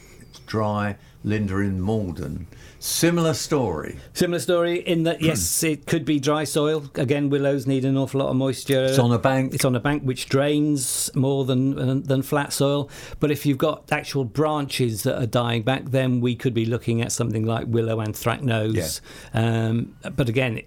[0.45, 0.97] Dry.
[1.25, 2.45] Linda in Maldon.
[2.77, 3.97] Similar story.
[4.13, 6.89] Similar story in that yes, it could be dry soil.
[6.93, 8.85] Again, willows need an awful lot of moisture.
[8.85, 9.55] It's on a bank.
[9.55, 12.91] It's on a bank which drains more than than flat soil.
[13.19, 17.01] But if you've got actual branches that are dying back, then we could be looking
[17.01, 19.01] at something like willow anthracnose.
[19.33, 20.61] Um, but again.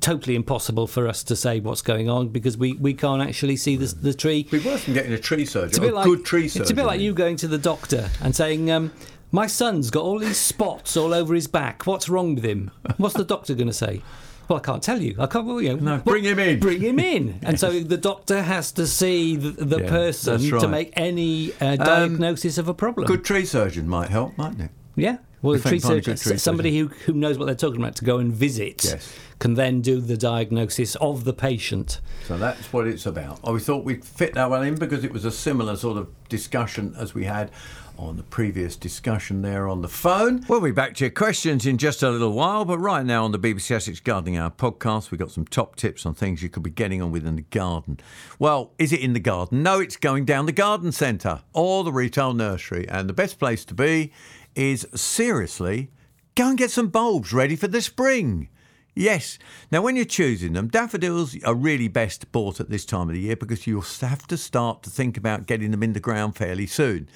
[0.00, 3.76] Totally impossible for us to say what's going on because we, we can't actually see
[3.76, 4.40] the, the tree.
[4.40, 5.68] It'd be worse than getting a tree surgeon.
[5.68, 6.62] It's a bit like good tree surgeon.
[6.62, 8.92] It's a bit like you going to the doctor and saying, um,
[9.32, 11.86] "My son's got all these spots all over his back.
[11.86, 14.02] What's wrong with him?" What's the doctor going to say?
[14.48, 15.14] Well, I can't tell you.
[15.18, 15.46] I can't.
[15.46, 16.58] Well, you know, No, well, bring him in.
[16.58, 17.38] Bring him in.
[17.42, 21.52] And so the doctor has to see the, the Yeah, person that's to make any
[21.60, 23.06] uh, diagnosis of a problem.
[23.06, 24.70] Good tree surgeon might help, mightn't it?
[24.96, 25.18] Yeah.
[25.42, 27.80] Well, If a tree they find a surgeon, somebody who, who knows what they're talking
[27.80, 29.12] about to go and visit, Yes.
[29.38, 32.00] can then do the diagnosis of the patient.
[32.26, 33.38] So that's what it's about.
[33.44, 36.08] Oh, we thought we'd fit that one in because it was a similar sort of
[36.28, 37.50] discussion as we had
[37.96, 40.44] on the previous discussion there on the phone.
[40.48, 43.32] We'll be back to your questions in just a little while, but right now on
[43.32, 46.62] the BBC Essex Gardening Hour podcast, we've got some top tips on things you could
[46.62, 47.98] be getting on with in the garden.
[48.38, 49.64] Well, is it in the garden?
[49.64, 52.88] No, it's going down the garden centre or the retail nursery.
[52.88, 54.12] And the best place to be
[54.54, 55.90] is seriously
[56.38, 58.48] go and get some bulbs ready for the spring.
[58.94, 59.38] Yes.
[59.72, 63.20] Now, when you're choosing them, daffodils are really best bought at this time of the
[63.20, 66.66] year because you'll have to start to think about getting them in the ground fairly
[66.66, 67.08] soon.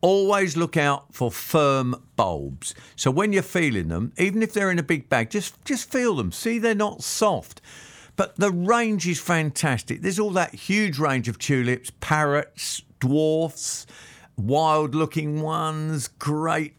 [0.00, 2.74] Always look out for firm bulbs.
[2.94, 6.14] So when you're feeling them, even if they're in a big bag, just just feel
[6.14, 6.30] them.
[6.30, 7.60] See, they're not soft.
[8.14, 10.02] But the range is fantastic.
[10.02, 13.86] There's all that huge range of tulips, parrots, dwarfs,
[14.38, 16.74] wild looking ones, great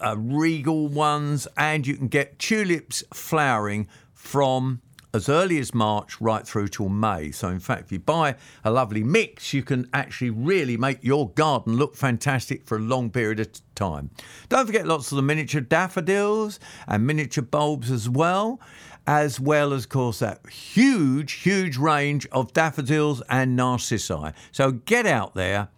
[0.00, 4.80] uh, regal ones, and you can get tulips flowering from
[5.14, 7.30] as early as March right through till May.
[7.32, 11.28] So, in fact, if you buy a lovely mix, you can actually really make your
[11.30, 14.10] garden look fantastic for a long period of time.
[14.48, 18.58] Don't forget lots of the miniature daffodils and miniature bulbs as well,
[19.06, 24.32] as well as, of course, that huge, huge range of daffodils and narcissi.
[24.50, 25.68] So, get out there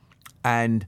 [0.45, 0.87] and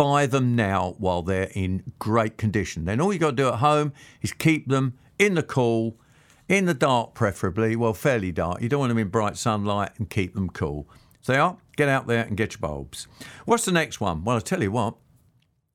[0.00, 2.86] buy them now while they're in great condition.
[2.86, 6.00] Then all you got to do at home is keep them in the cool,
[6.48, 8.62] in the dark preferably, well, fairly dark.
[8.62, 10.88] You don't want them in bright sunlight and keep them cool.
[11.20, 13.08] So, yeah, get out there and get your bulbs.
[13.44, 14.24] What's the next one?
[14.24, 14.94] Well, I'll tell you what,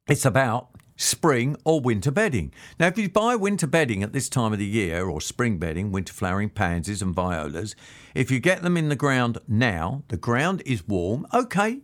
[0.10, 2.52] it's about spring or winter bedding.
[2.80, 5.92] Now, if you buy winter bedding at this time of the year, or spring bedding,
[5.92, 7.76] winter flowering pansies and violas,
[8.16, 11.82] if you get them in the ground now, the ground is warm, okay.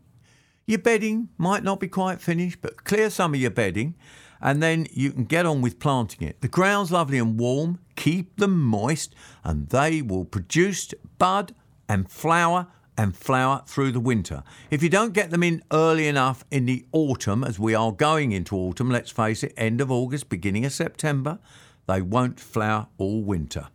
[0.72, 3.94] Your bedding might not be quite finished, but clear some of your bedding
[4.40, 6.40] and then you can get on with planting it.
[6.40, 11.54] The ground's lovely and warm, keep them moist, and they will produce bud
[11.90, 14.44] and flower and flower through the winter.
[14.70, 18.32] If you don't get them in early enough in the autumn, as we are going
[18.32, 21.40] into autumn, let's face it, end of August, beginning of September,
[21.88, 23.68] they won't flower all winter.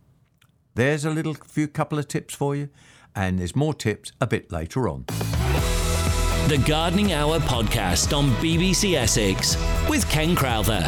[0.73, 2.69] There's a little few couple of tips for you,
[3.15, 5.05] and there's more tips a bit later on.
[6.47, 9.57] The Gardening Hour podcast on BBC Essex
[9.89, 10.81] with Ken Crowther.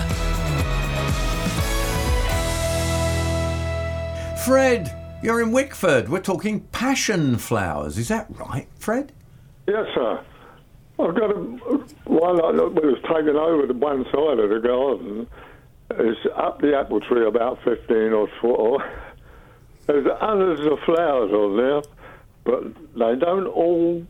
[4.45, 6.08] Fred, you're in Wickford.
[6.08, 7.98] We're talking passion flowers.
[7.98, 9.12] Is that right, Fred?
[9.67, 10.24] Yes, sir.
[10.98, 11.41] I've got a
[12.06, 15.28] one that was taken over to one side of the garden.
[15.91, 18.82] It's up the apple tree about 15 or foot.
[19.88, 21.82] There's hundreds of flowers on there,
[22.45, 22.63] but
[22.95, 24.06] they don't all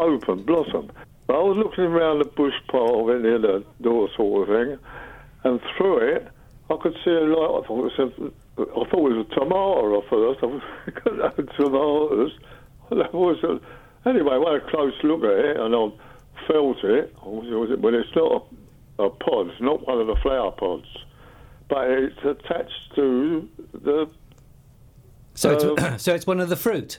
[0.00, 0.90] open, blossom.
[1.26, 4.78] But I was looking around the bush pile near the door sort of thing,
[5.44, 6.28] and through it,
[6.70, 7.62] I could see a light.
[7.62, 10.42] I thought it was a, I thought it was a tomato at first.
[10.42, 10.62] I was
[11.36, 12.32] got tomatoes.
[12.90, 14.34] That was a, anyway.
[14.34, 15.90] I had a close look at it, and I
[16.48, 17.14] felt it.
[17.80, 18.48] But it's not
[18.98, 19.46] a, a pod.
[19.46, 20.88] It's not one of the flower pods,
[21.68, 24.10] but it's attached to the.
[25.34, 26.98] So, Um, it's, so it's one of the fruit.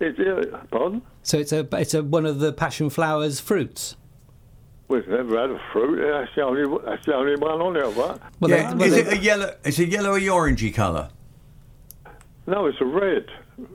[0.00, 1.02] It, yeah, pardon?
[1.22, 3.96] So it's a it's a one of the passion flowers fruits.
[4.88, 6.00] We've never had a fruit.
[6.00, 8.20] That's the only, that's the only one on there, what?
[8.40, 8.70] Well, yeah.
[8.70, 9.54] they- well, is they- it a yellow?
[9.64, 11.10] It's a yellowy orangey colour.
[12.46, 13.26] No, it's a red.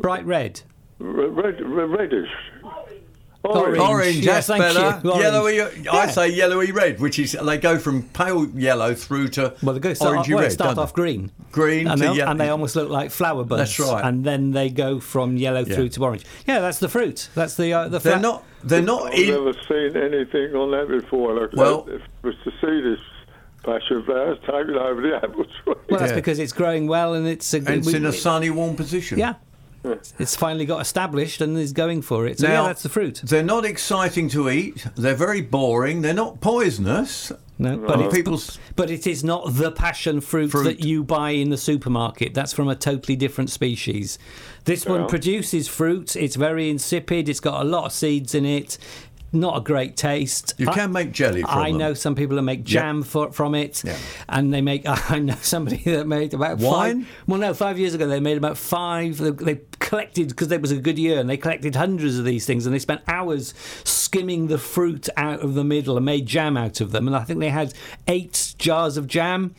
[0.02, 0.62] bright red.
[1.00, 2.30] Red, red reddish.
[3.46, 3.78] Orange.
[3.80, 5.00] Orange, yes, that's thank better.
[5.04, 5.12] you.
[5.12, 5.24] Orange.
[5.24, 5.88] Yellowy.
[5.90, 9.80] I say yellowy red, which is they go from pale yellow through to Well, they're
[9.80, 10.52] going to start, off, orangey well, they red.
[10.52, 11.02] start off they?
[11.02, 11.32] green.
[11.52, 12.32] green And to they, yellow.
[12.32, 13.78] and they almost look like flower buds.
[13.78, 14.04] That's right.
[14.06, 15.76] And then they go from yellow Yeah.
[15.76, 16.26] through to orange.
[16.48, 17.30] Yeah, that's the fruit.
[17.36, 18.00] That's the uh, the.
[18.00, 18.44] they're fla- not.
[18.64, 19.30] They're not I've in.
[19.30, 21.40] never seen anything on that before.
[21.40, 21.96] Like Well- that.
[21.96, 23.00] If it was to see this
[23.64, 25.52] passion flowers taken over the apple tree.
[25.66, 26.16] Well, that's Yeah.
[26.16, 29.18] because it's growing well and it's a, and it's we- in a sunny, warm position.
[29.20, 29.34] yeah.
[30.20, 32.40] It's finally got established and is going for it.
[32.40, 33.22] So Now- yeah, that's the fruit.
[33.24, 34.86] They're not exciting to eat.
[34.96, 36.02] They're very boring.
[36.02, 37.32] They're not poisonous.
[37.58, 40.64] No, but But it's, but it is not the passion fruit, Fruit.
[40.66, 42.34] that you buy in the supermarket.
[42.34, 44.20] That's from a totally different species.
[44.66, 46.18] This one produces fruit.
[46.18, 47.30] It's very insipid.
[47.30, 48.78] It's got a lot of seeds in it.
[49.36, 50.54] Not a great taste.
[50.58, 51.78] you I- can make jelly from I them.
[51.80, 53.98] know some people that make jam for, from it, Yeah.
[54.30, 54.84] and they make.
[55.12, 57.04] I know somebody that made about Wine?
[57.04, 57.12] five.
[57.28, 59.18] Well, no, five years ago they made about five.
[59.18, 62.46] They, they collected because it was a good year, and they collected hundreds of these
[62.46, 66.56] things, and they spent hours skimming the fruit out of the middle and made jam
[66.58, 67.08] out of them.
[67.08, 67.74] And I think they had
[68.08, 69.54] eight jars of jam,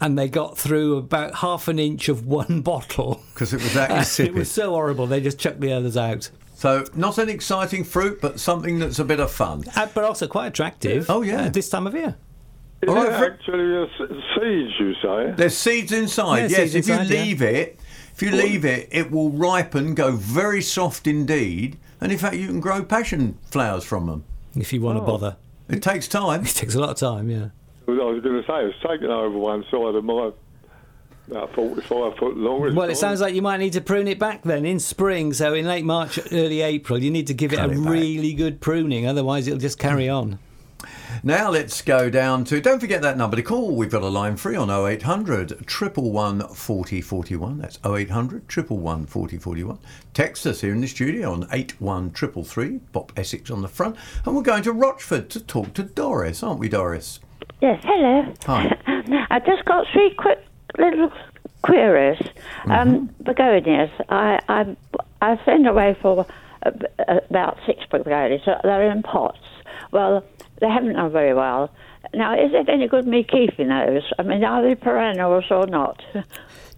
[0.00, 3.22] and they got through about half an inch of one bottle.
[3.34, 5.06] 'Cause it was that it was so horrible.
[5.06, 6.30] They just chucked the others out.
[6.56, 9.64] So not an exciting fruit, but something that's a bit of fun.
[9.76, 11.04] Uh, but also quite attractive.
[11.10, 11.42] Oh, yeah.
[11.42, 12.16] uh, this time of year.
[12.80, 15.34] Is All it right, actually a s- seeds, you say?
[15.36, 16.50] There's seeds inside.
[16.50, 17.22] Yeah, yes, seeds if you inside, yeah.
[17.22, 17.78] leave it,
[18.14, 22.46] if you leave it, it will ripen, go very soft indeed, and in fact, you
[22.46, 24.24] can grow passion flowers from them.
[24.54, 25.36] If you want to bother,
[25.68, 26.40] It takes time.
[26.46, 27.28] it takes a lot of time.
[27.28, 27.48] Yeah.
[27.86, 30.30] I was going to say, it's taken over one side of my
[31.28, 32.74] about 45 foot long.
[32.74, 35.32] Well, it sounds like you might need to prune it back then in spring.
[35.32, 38.32] So in late March, early April, you need to give it Cut a it really
[38.32, 39.06] good pruning.
[39.06, 40.38] Otherwise, it'll just carry on.
[41.22, 42.60] Now let's go down to.
[42.60, 43.74] Don't forget that number to call.
[43.74, 47.58] We've got a line free on 0800 111 40 41.
[47.58, 49.78] That's 0800 111 40 41.
[50.14, 52.80] Text us here in the studio on 81333.
[52.92, 53.96] Pop Essex on the front.
[54.24, 57.20] And we're going to Rochford to talk to Doris, aren't we, Doris?
[57.60, 58.32] Yes, hello.
[58.44, 58.76] Hi.
[59.30, 60.45] I just got three quick
[60.78, 61.12] little
[61.62, 62.18] queries.
[62.18, 62.70] Mm-hmm.
[62.70, 63.90] Um, begonias.
[64.08, 64.76] I I
[65.20, 66.26] I send away for
[66.64, 66.70] uh,
[67.28, 68.44] about six begonias.
[68.44, 69.38] So They're in pots.
[69.92, 70.24] Well,
[70.60, 71.70] they haven't done very well.
[72.14, 74.02] Now, is it any good me keeping those?
[74.18, 76.02] I mean, are they perennials or not?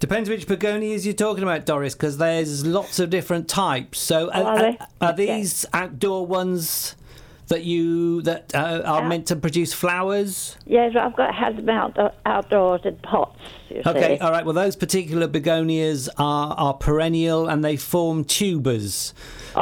[0.01, 3.99] Depends which begonias you're talking about, Doris, because there's lots of different types.
[3.99, 4.79] So are, are they?
[5.01, 5.27] are Okay.
[5.27, 6.95] these outdoor ones
[7.49, 10.57] that you that uh, are meant to produce flowers.
[10.67, 13.39] Yes, I've got had them out, outdoors in pots.
[13.69, 14.21] You Okay, see.
[14.21, 14.45] all right.
[14.45, 19.13] Well, those particular begonias are, are perennial and they form tubers.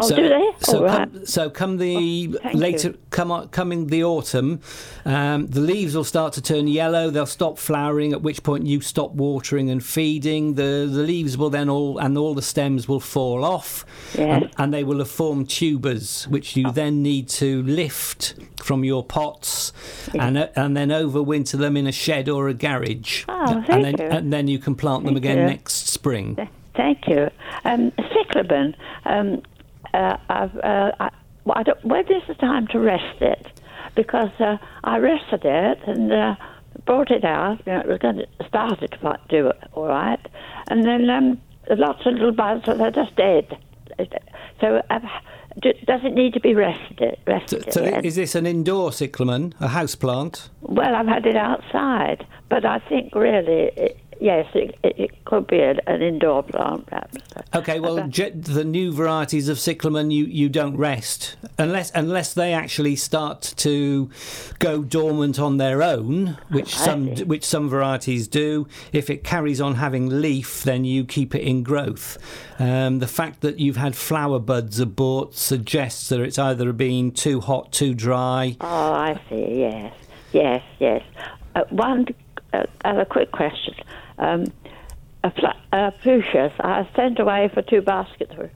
[0.02, 0.50] Oh, do they?
[0.60, 1.12] So, All right.
[1.12, 2.98] come, so come the thank later, you.
[3.10, 4.60] come coming the autumn,
[5.04, 7.10] um, the leaves will start to turn yellow.
[7.10, 8.12] They'll stop flowering.
[8.12, 10.54] At which point you stop watering and feeding.
[10.54, 13.84] The the leaves will then all and all the stems will fall off,
[14.16, 14.36] Yeah.
[14.36, 19.04] and, and they will have formed tubers, which you then need to lift from your
[19.04, 19.72] pots,
[20.18, 23.24] and uh, and then overwinter them in a shed or a garage.
[23.28, 24.04] Oh, and then you.
[24.06, 25.44] and then you can plant them again you.
[25.44, 26.48] next spring.
[26.74, 27.30] Thank you.
[27.64, 28.76] Um, cyclamen,
[29.06, 29.42] um,
[29.96, 31.10] uh, I've, uh, I,
[31.44, 33.46] well, I don't, when is the time to rest it?
[33.94, 36.34] Because uh, I rested it and uh,
[36.84, 37.58] brought it out.
[37.66, 40.20] You know, it was going to started to fi- do it all right,
[40.68, 41.40] and then um,
[41.70, 43.58] lots of little buds, so they're just dead.
[44.60, 45.00] So uh,
[45.62, 47.18] do, does it need to be rested?
[47.26, 48.04] Rested So again?
[48.04, 50.50] is this an indoor cyclamen, a house plant?
[50.60, 55.46] Well, I've had it outside, but I think really, it, yes, it, it, it could
[55.46, 57.16] be an, an indoor plant, perhaps.
[57.54, 62.52] Okay, well, ge- the new varieties of cyclamen you, you don't rest unless unless they
[62.52, 64.10] actually start to
[64.58, 67.24] go dormant on their own, which I some see.
[67.24, 68.66] which some varieties do.
[68.92, 72.18] If it carries on having leaf, then you keep it in growth.
[72.58, 77.40] Um, the fact that you've had flower buds abort suggests that it's either been too
[77.40, 78.56] hot, too dry.
[78.60, 79.60] Oh, I see.
[79.60, 79.94] Yes,
[80.32, 81.02] yes, yes.
[81.54, 82.06] Uh, one
[82.52, 83.74] uh, other quick question.
[84.18, 84.46] Um,
[85.24, 85.52] a pl-
[86.04, 86.52] fuchsias.
[86.60, 88.50] I sent away for two baskets of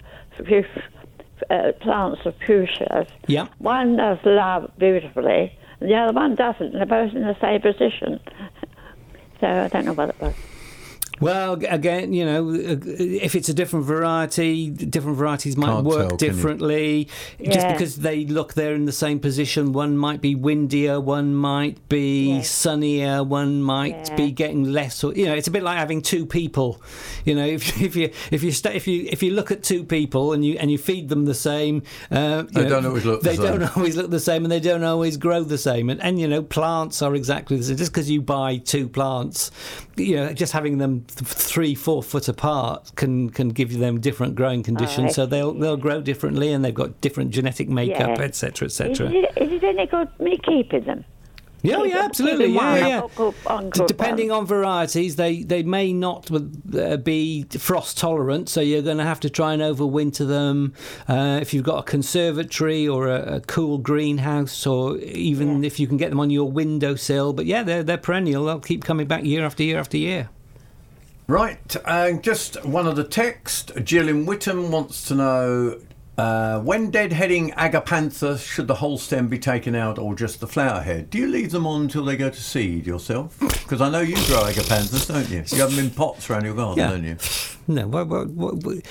[1.51, 3.09] uh, plants of fuchsias.
[3.27, 3.49] Yeah.
[3.59, 6.75] One does love beautifully, and the other one doesn't.
[6.75, 8.21] and They're both in the same position.
[9.41, 10.35] So I don't know what it was.
[11.21, 16.09] Well, again, you know, uh, if it's a different variety, different varieties might Can't work
[16.09, 16.33] tell, can you?
[16.33, 17.09] differently.
[17.43, 21.87] Just because they look they're in the same position, one might be windier, one might
[21.89, 22.51] be Yes.
[22.51, 24.15] sunnier, one might Yeah.
[24.17, 25.05] be getting less.
[25.05, 26.81] Or you know, it's a bit like having two people.
[27.27, 29.85] You know, if, if you if you sta if you if you look at two
[29.85, 33.21] people and you and you feed them the same, uh, They know, don't always look
[33.23, 33.59] the They same.
[33.59, 35.91] don't always look the same, and they don't always grow the same.
[35.91, 37.77] And, and you know, plants are exactly the same.
[37.77, 39.51] Just because you buy two plants,
[40.05, 44.35] you know, just having them th- three, four foot apart can can give them different
[44.35, 45.11] growing conditions.
[45.11, 48.25] I so they'll they'll grow differently, and they've got different genetic makeup, Yeah.
[48.25, 49.11] etc., Is etc.
[49.11, 51.05] it, is it any good me keeping them?
[51.63, 52.47] Yeah, Keep yeah, absolutely.
[52.47, 52.99] keep Yeah, yeah.
[53.01, 54.39] up, up, on good Depending one.
[54.41, 59.21] on varieties, they, they may not uh, be frost tolerant, so you're going to have
[59.21, 60.73] to try and overwinter them.
[61.09, 65.87] Uh, if you've got a conservatory or a, a cool greenhouse, or even if you
[65.87, 67.33] can get them on your windowsill.
[67.35, 70.31] But yeah, they're, they're perennial, they'll keep coming back year after year after year.
[71.27, 73.71] Right, and just one of the text.
[73.85, 75.81] Jill in Witham wants to know
[76.21, 80.81] uh, when deadheading agapantha, should the whole stem be taken out or just the flower
[80.83, 81.11] head?
[81.11, 83.37] Do you leave them on until they go to seed yourself?
[83.71, 85.45] Because I know you grow agapanthas, don't you?
[85.47, 86.91] You have them in pots around your garden, Yeah.
[86.91, 87.17] don't you?
[87.69, 88.85] No, what, what, what, what-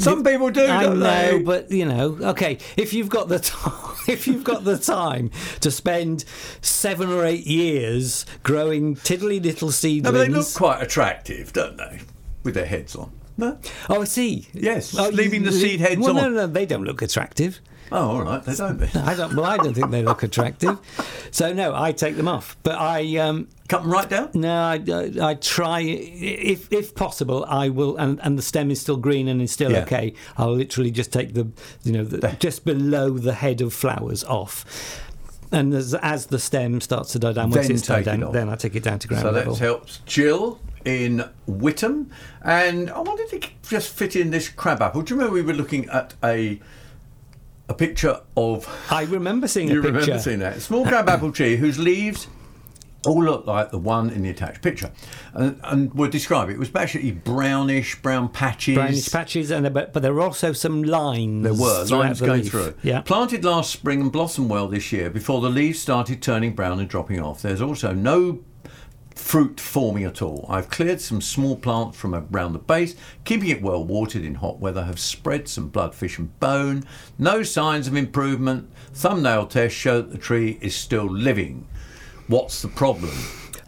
[0.00, 1.42] Some people do, I don't know, they?
[1.42, 2.58] but you know, okay.
[2.76, 6.24] If you've got the time, if you've got the time to spend
[6.60, 11.76] seven or eight years growing tiddly little No, seedlings, but they look quite attractive, don't
[11.76, 12.02] they?
[12.44, 13.10] With their heads on.
[13.36, 13.58] No?
[13.90, 14.46] Oh, I see.
[14.52, 16.34] Yes, Oh, leaving you- the seed heads well, on.
[16.34, 17.60] No, no, they don't look attractive.
[17.92, 18.78] Oh, all right, they don't.
[18.78, 18.88] They?
[19.00, 19.34] I don't.
[19.36, 20.78] Well, I don't think they look attractive.
[21.30, 22.56] So no, I take them off.
[22.62, 24.30] But I um, Cut them right down?
[24.34, 27.44] no, I, I, I try if if possible.
[27.46, 29.82] I will, and, and the stem is still green and is still Yeah.
[29.82, 30.14] okay.
[30.38, 31.46] I'll literally just take the
[31.82, 34.64] you know the, just below the head of flowers off.
[35.52, 38.32] And as, as the stem starts to die down, once Then it's died take it
[38.32, 39.54] then I take it down to ground So level.
[39.54, 42.10] that helps Jill in Witham.
[42.42, 45.02] And I wanted to just fit in this crabapple.
[45.02, 46.60] Do you remember we were looking at a
[47.68, 48.68] a picture of.
[48.90, 50.00] I remember seeing You a picture.
[50.00, 50.60] remember seeing that?
[50.60, 52.26] Small crabapple tree whose leaves
[53.06, 54.90] all look like the one in the attached picture.
[55.34, 56.54] And, and we'll describe it.
[56.54, 58.74] It was basically brownish, brown patches.
[58.76, 61.44] Brownish patches, and but, but there were also some lines.
[61.44, 62.50] There were lines the going leaf.
[62.50, 62.74] through.
[62.82, 63.02] Yeah.
[63.02, 66.88] Planted last spring and blossomed well this year before the leaves started turning brown and
[66.88, 67.42] dropping off.
[67.42, 68.40] There's also no
[69.14, 70.46] fruit forming at all.
[70.48, 72.94] I've cleared some small plants from around the base,
[73.24, 76.84] keeping it well watered in hot weather, have spread some bloodfish and bone.
[77.18, 78.70] No signs of improvement.
[78.92, 81.66] Thumbnail tests show that the tree is still living.
[82.26, 83.16] What's the problem?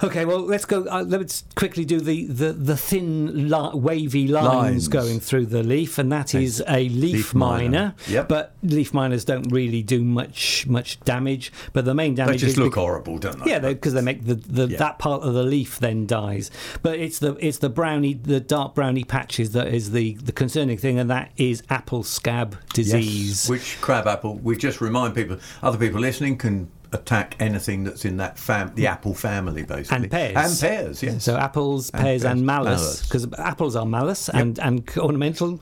[0.02, 0.84] Okay, well, let's go.
[0.84, 4.88] Uh, let's quickly do the the, the thin, li- wavy lines, Lines.
[4.88, 7.68] going through the leaf, and that is a leaf, Leaf miner.
[7.70, 7.94] miner.
[8.08, 8.28] Yep.
[8.28, 11.52] But leaf miners don't really do much much damage.
[11.72, 13.50] But the main damage They just look bec- horrible, don't they?
[13.52, 14.78] Yeah, because they make the, the Yeah.
[14.78, 16.50] that part of the leaf then dies.
[16.82, 20.76] But it's the it's the brownie, the dark brownie patches that is the the concerning
[20.78, 23.44] thing, and that is apple scab disease.
[23.44, 24.36] Yes, which crabapple?
[24.36, 26.68] We just remind people, other people listening can
[26.98, 29.96] attack anything that's in that fam, the apple family, basically.
[30.04, 30.36] and pears.
[30.36, 31.24] And pears, yes.
[31.24, 32.46] So apples, And pears, and pears.
[32.46, 33.02] Malus, Malus.
[33.02, 35.60] because apples are Malus, and and ornamental.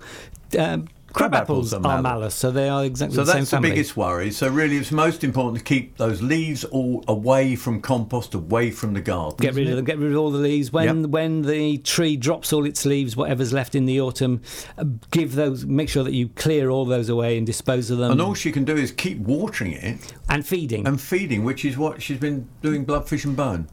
[0.59, 2.19] Um, Crab crab apples apples are are Malus.
[2.21, 4.31] Malus, so they are exactly So the same So that's the biggest worry.
[4.33, 8.95] So really, it's most important to keep those leaves all away from compost, away from
[8.95, 9.37] the garden.
[9.41, 9.85] Get rid of them.
[9.85, 10.73] Get rid of all the leaves.
[10.73, 11.11] When Yep.
[11.11, 14.43] when the tree drops all its leaves, whatever's left in the autumn,
[14.77, 15.65] uh, give those.
[15.65, 18.11] Make sure that you clear all those away and dispose of them.
[18.11, 20.87] And all she can do is keep watering it and feeding.
[20.87, 22.85] and feeding, which is what she's been doing.
[22.85, 23.69] Bloodfish and bone.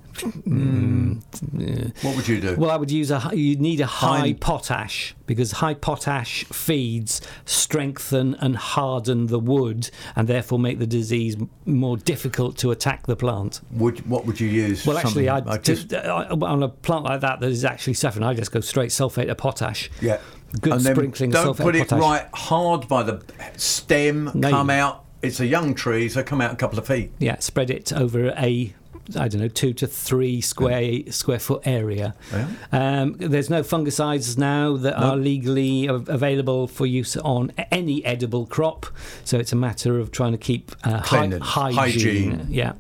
[2.02, 2.56] What would you do?
[2.58, 3.30] Well, I would use a.
[3.34, 9.90] You need a high High- potash because high potash feeds strengthen and harden the wood,
[10.16, 13.62] and therefore make the disease more difficult to attack the plant.
[13.72, 14.86] would what would you use?
[14.86, 18.24] Well, actually, I'd, I just uh, on a plant like that that is actually suffering,
[18.24, 19.90] I just go straight sulfate of potash.
[20.02, 20.20] yeah.
[20.60, 22.02] Good and sprinkling Don't sulfate put it potash.
[22.02, 23.24] right hard by the
[23.56, 24.30] stem.
[24.34, 25.06] No, come out.
[25.22, 27.12] It's a young tree, so come out a couple of feet.
[27.20, 28.74] Yeah, spread it over a.
[29.18, 32.16] I don't know, two to three square square foot area.
[32.32, 32.48] Yeah.
[32.72, 35.12] Um, there's no fungicides now that No.
[35.12, 38.86] are legally av- available for use on any edible crop.
[39.24, 41.42] So it's a matter of trying to keep uh, hy- hygiene.
[41.74, 42.48] hygiene.
[42.50, 42.74] Yeah.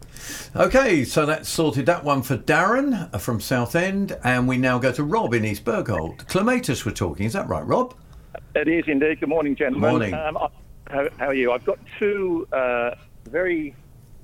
[0.55, 4.91] Okay, so that's sorted that one for Darren uh, from Southend, and we now go
[4.91, 6.27] to Rob in East Bergholt.
[6.27, 7.25] Clematis, we're talking.
[7.25, 7.95] Is that right, Rob?
[8.55, 9.19] It is indeed.
[9.19, 9.89] Good morning, gentlemen.
[9.89, 10.13] Morning.
[10.13, 10.47] Um, I-
[10.89, 11.51] how, how are you?
[11.53, 12.95] I've got two uh,
[13.29, 13.73] very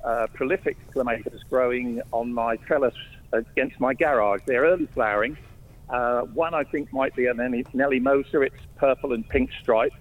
[0.08, 2.96] uh, prolific clematis growing on my trellis
[3.34, 4.40] against my garage.
[4.46, 5.38] They're early flowering.
[5.90, 8.44] Uh, one I think might be a Nelly, Nelly Moser.
[8.44, 9.92] It's purple and pink stripe.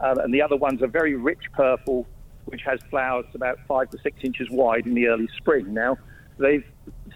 [0.00, 2.06] Uh, and the other one's a very rich purple,
[2.44, 5.72] which has flowers about five to six inches wide in the early spring.
[5.72, 5.96] Now,
[6.38, 6.66] they've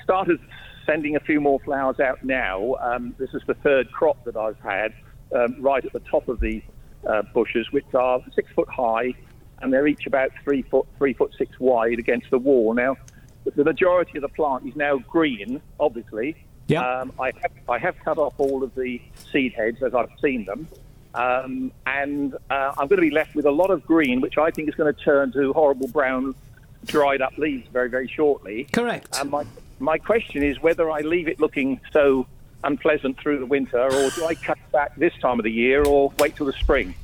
[0.03, 0.40] started
[0.86, 2.76] sending a few more flowers out now.
[2.80, 4.94] Um, this is the third crop that I've had
[5.36, 6.62] um, right at the top of the
[7.07, 9.12] uh, bushes, which are six foot high,
[9.61, 12.75] and they're each about three foot, three foot six wide against the wall.
[12.75, 12.97] Now,
[13.45, 16.37] the majority of the plant is now green, obviously.
[16.67, 16.87] Yeah.
[16.87, 19.01] Um, I have I have cut off all of the
[19.33, 20.69] seed heads as I've seen them,
[21.15, 24.51] um, and uh, I'm going to be left with a lot of green, which I
[24.51, 26.35] think is going to turn to horrible brown,
[26.85, 28.65] dried up leaves very very shortly.
[28.65, 29.17] Correct.
[29.19, 29.47] And my
[29.79, 32.27] my question is whether I leave it looking so
[32.65, 36.13] unpleasant through the winter, or do I cut back this time of the year, or
[36.19, 36.95] wait till the spring?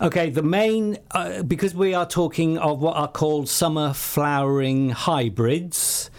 [0.00, 6.10] Okay, the main, uh, because we are talking of what are called summer flowering hybrids.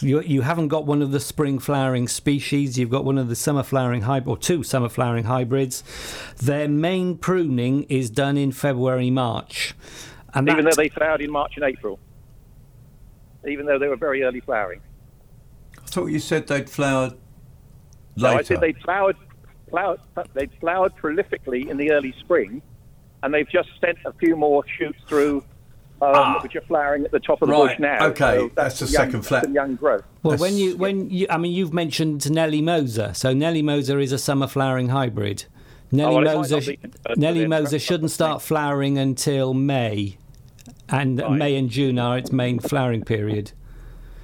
[0.00, 3.34] You, you haven't got one of the spring flowering species, you've got one of the
[3.34, 5.82] summer flowering hybrid, or two summer flowering hybrids.
[6.36, 9.74] Their main pruning is done in February, March.
[10.34, 11.98] And Even though they flowered in March and April,
[13.48, 14.82] even though they were very early flowering.
[15.82, 17.14] I thought you said they'd flowered
[18.16, 18.28] No.
[18.28, 19.16] I said they flowered,
[19.70, 20.00] flowered,
[20.34, 22.62] they flowered prolifically in the early spring,
[23.22, 25.42] and they've just sent a few more shoots through,
[26.02, 27.62] um, which are flowering at the top of the Ah.
[27.64, 28.06] Right, bush now.
[28.08, 30.04] okay, So that's the young, second fla- that's young growth.
[30.22, 33.12] Well, That's- when you when you, I mean, you've mentioned Nelly Moser.
[33.14, 35.44] So Nelly Moser is a summer flowering hybrid.
[35.92, 40.18] Nelly Oh, well, Moser, be, but Nelly Moser shouldn't start flowering until May,
[40.88, 41.30] and Right.
[41.32, 43.52] May and June are its main flowering period.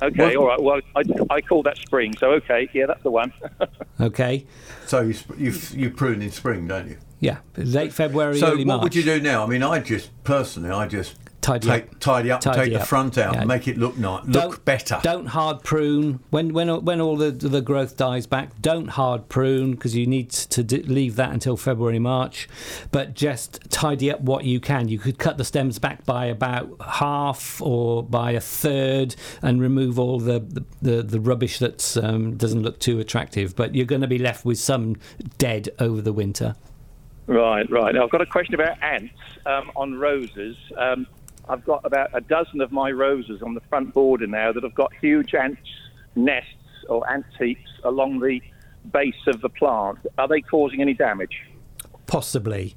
[0.03, 0.61] Okay, all right.
[0.61, 3.33] Well, I, I call that spring, so okay, yeah, that's the one.
[4.01, 4.45] Okay,
[4.87, 6.97] so you, you, you prune in spring, don't you?
[7.23, 8.75] Yeah, late February, So early March.
[8.75, 9.45] So what would you do now?
[9.45, 11.99] I mean, I just personally, I just Tidy take, up.
[11.99, 13.45] tidy up, Tidy take the front out, Yeah.
[13.45, 15.01] make it look nice, look Don't- better.
[15.03, 18.63] Don't hard prune when when when all the the growth dies back.
[18.63, 22.49] Don't hard prune because you need to d- leave that until February March.
[22.93, 24.87] But just tidy up what you can.
[24.89, 29.99] You could cut the stems back by about half or by a third and remove
[29.99, 33.57] all the the, the, the rubbish that um, doesn't look too attractive.
[33.57, 34.95] But you're going to be left with some
[35.39, 36.55] dead over the winter.
[37.33, 37.95] Right, right.
[37.95, 39.15] Now, I've got a question about ants
[39.47, 40.55] um, on roses.
[40.77, 41.07] Um,
[41.49, 44.75] I've got about a dozen of my roses on the front border now that have
[44.75, 45.61] got huge ants
[46.15, 46.53] nests
[46.91, 48.43] or ant heaps along the
[48.93, 49.99] base of the plant.
[50.19, 51.43] Are they causing any damage?
[52.07, 52.75] Possibly.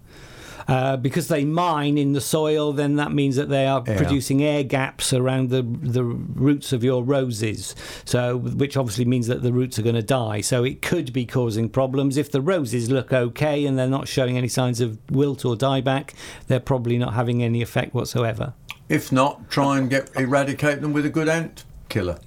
[0.68, 3.98] Uh, because they mine in the soil, then that means that they are Yeah.
[3.98, 7.76] producing air gaps around the the roots of your roses.
[8.04, 10.42] So, which obviously means that the roots are going to die.
[10.42, 12.18] So it could be causing problems.
[12.18, 16.12] If the roses look okay and they're not showing any signs of wilt or dieback,
[16.48, 18.54] they're probably not having any effect whatsoever.
[18.90, 22.18] If not, try and get eradicate them with a good ant killer.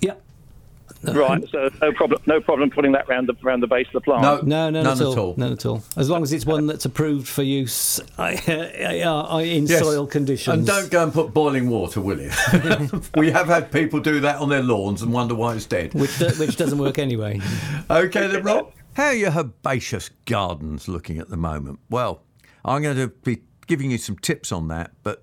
[1.05, 1.14] Yep.
[1.14, 2.20] Right, so no problem.
[2.26, 4.22] No problem putting that round the round the base of the plant.
[4.22, 5.12] No, No, no, none at all.
[5.12, 5.34] at all.
[5.36, 5.82] None at all.
[5.96, 9.78] As long as it's one that's approved for use uh, uh, in Yes.
[9.80, 10.59] soil conditions.
[10.59, 12.30] And don't go and put boiling water, will you?
[13.16, 15.94] we have had people do that on their lawns and wonder why it's dead.
[15.94, 17.40] which, do- which doesn't work anyway.
[17.90, 18.72] Okay, then, Rob.
[18.94, 21.78] How are your herbaceous gardens looking at the moment?
[21.88, 22.22] Well,
[22.64, 25.22] I'm going to be giving you some tips on that, but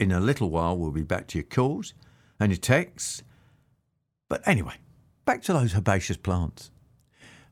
[0.00, 1.94] in a little while, we'll be back to your calls
[2.40, 3.22] and your texts.
[4.28, 4.74] But anyway,
[5.24, 6.70] back to those herbaceous plants.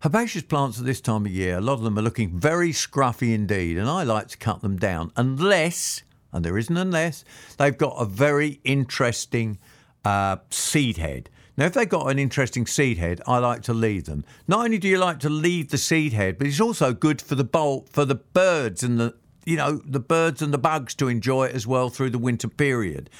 [0.05, 3.35] Herbaceous plants at this time of year, a lot of them are looking very scruffy
[3.35, 6.03] indeed, and I like to cut them down unless,
[6.33, 7.25] and there isn't unless,
[7.59, 9.59] they've got a very interesting
[10.05, 11.29] uh, seed head.
[11.57, 14.25] Now, if they've got an interesting seed head, I like to leave them.
[14.49, 17.35] Not only do you like to leave the seed head, but it's also good for
[17.35, 19.15] the bowl, for the birds and the
[19.45, 22.49] you know the birds and the bugs to enjoy it as well through the winter
[22.49, 23.11] period.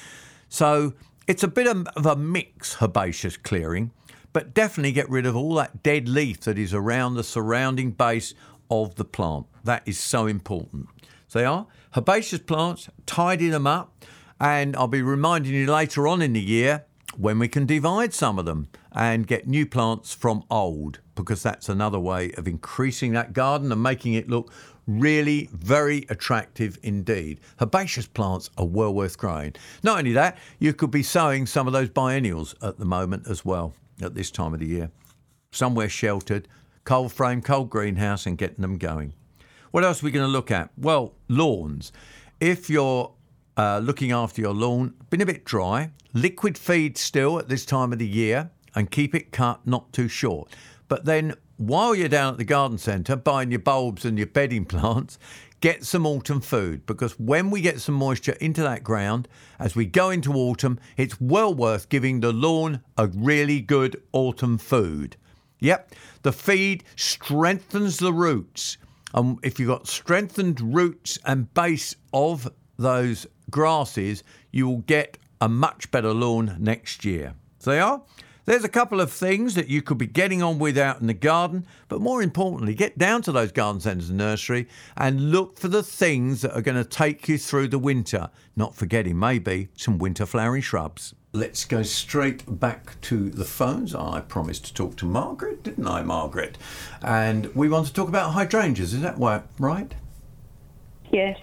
[0.49, 0.93] So
[1.27, 3.91] it's a bit of a mix herbaceous clearing,
[4.33, 8.33] but definitely get rid of all that dead leaf that is around the surrounding base
[8.69, 9.45] of the plant.
[9.63, 10.87] That is so important.
[11.27, 14.05] So they are herbaceous plants, tidy them up,
[14.39, 16.85] and I'll be reminding you later on in the year
[17.17, 21.69] when we can divide some of them and get new plants from old, because that's
[21.69, 24.51] another way of increasing that garden and making it look
[24.87, 27.39] really very attractive indeed.
[27.59, 29.53] Herbaceous plants are well worth growing.
[29.83, 33.45] Not only that, you could be sowing some of those biennials at the moment as
[33.45, 33.73] well
[34.03, 34.91] at this time of the year.
[35.51, 36.47] Somewhere sheltered,
[36.83, 39.13] cold frame, cold greenhouse, and getting them going.
[39.71, 40.69] What else are we going to look at?
[40.77, 41.91] Well, lawns.
[42.39, 43.13] If you're
[43.57, 47.93] uh, looking after your lawn, been a bit dry, liquid feed still at this time
[47.93, 50.49] of the year, and keep it cut not too short.
[50.87, 54.65] But then, while you're down at the garden centre buying your bulbs and your bedding
[54.73, 55.19] plants,
[55.61, 59.27] get some autumn food because when we get some moisture into that ground
[59.59, 64.57] as we go into autumn, it's well worth giving the lawn a really good autumn
[64.57, 65.15] food.
[65.59, 65.93] Yep,
[66.23, 68.77] the feed strengthens the roots.
[69.13, 75.47] And if you've got strengthened roots and base of those grasses, you will get a
[75.47, 77.35] much better lawn next year.
[77.59, 78.01] So they are.
[78.51, 81.13] There's a couple of things that you could be getting on with out in the
[81.13, 85.69] garden, but more importantly, get down to those garden centres and nursery and look for
[85.69, 88.29] the things that are going to take you through the winter.
[88.57, 91.15] Not forgetting maybe some winter flowering shrubs.
[91.31, 93.95] Let's go straight back to the phones.
[93.95, 96.57] I promised to talk to Margaret, didn't I, Margaret?
[97.01, 98.93] And we want to talk about hydrangeas.
[98.93, 99.17] Is that
[99.59, 99.95] right?
[101.09, 101.39] Yes.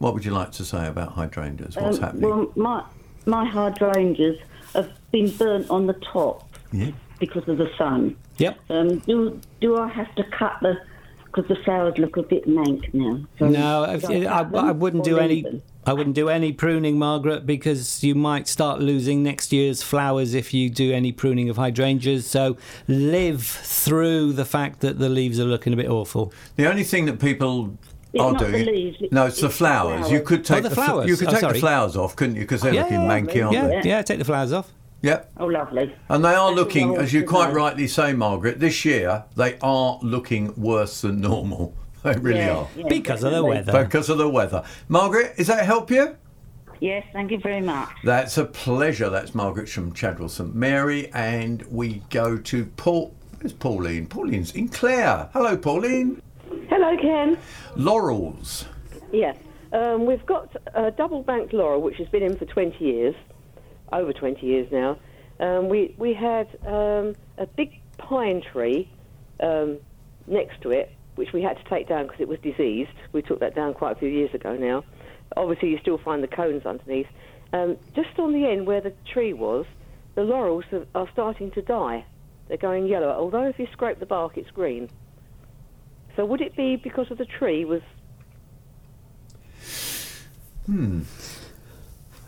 [0.00, 1.76] What would you like to say about hydrangeas?
[1.76, 2.28] What's Um, happening?
[2.28, 2.84] Well, my
[3.24, 4.38] my hydrangeas
[5.12, 6.90] been burnt on the top yeah.
[7.20, 8.16] because of the sun.
[8.38, 8.58] Yep.
[8.70, 10.74] Um, do do I have to cut the
[11.24, 13.20] because the flowers look a bit mank now?
[13.38, 15.42] So No, if- do I, I wouldn't do any.
[15.42, 15.62] them?
[15.84, 20.54] I wouldn't do any pruning, Margaret, because you might start losing next year's flowers if
[20.54, 22.24] you do any pruning of hydrangeas.
[22.26, 22.56] So
[22.86, 26.32] live through the fact that the leaves are looking a bit awful.
[26.56, 27.76] The only thing that people
[28.12, 28.66] It's are not the doing.
[28.66, 30.10] leaves, it- no, it's, the it's the flowers.
[30.10, 30.28] You flowers.
[30.28, 31.08] could Oh, take the fl- flowers.
[31.08, 32.42] you could Oh, take the flowers off, couldn't you?
[32.42, 33.88] Because they're Yeah, looking yeah, manky, aren't yeah, they?
[33.88, 34.70] yeah, take the flowers off.
[35.02, 35.32] Yep.
[35.38, 35.94] Oh, lovely.
[36.08, 37.54] And they are That's looking, as you quite know.
[37.56, 41.74] rightly say, Margaret, this year they are looking worse than normal.
[42.04, 42.68] They really Yeah, are.
[42.76, 43.84] yeah, Because of the weather.
[43.84, 44.64] Because of the weather.
[44.88, 46.16] Margaret, does that help you?
[46.80, 47.90] Yes, thank you very much.
[48.02, 49.08] That's a pleasure.
[49.08, 51.12] That's Margaret from Chadwell St Mary.
[51.14, 53.14] And we go to Paul.
[53.40, 54.06] Where's Pauline?
[54.06, 55.28] Pauline's in Clare.
[55.32, 56.20] Hello, Pauline.
[56.68, 57.38] Hello, Ken.
[57.76, 58.64] Laurels.
[59.12, 59.36] Yes,
[59.72, 63.14] um, we've got a double banked laurel which has been in for 20 years,
[63.92, 64.98] over 20 years now.
[65.40, 68.88] Um, we we had um, a big pine tree
[69.40, 69.78] um,
[70.26, 72.92] next to it, which we had to take down because it was diseased.
[73.12, 74.84] We took that down quite a few years ago now.
[75.36, 77.08] Obviously, you still find the cones underneath.
[77.52, 79.66] Um, just on the end where the tree was,
[80.14, 82.04] the laurels are, are starting to die.
[82.48, 83.10] They're going yellow.
[83.10, 84.90] Although if you scrape the bark, it's green.
[86.16, 87.80] So would it be because of the tree was
[90.66, 91.00] Hmm.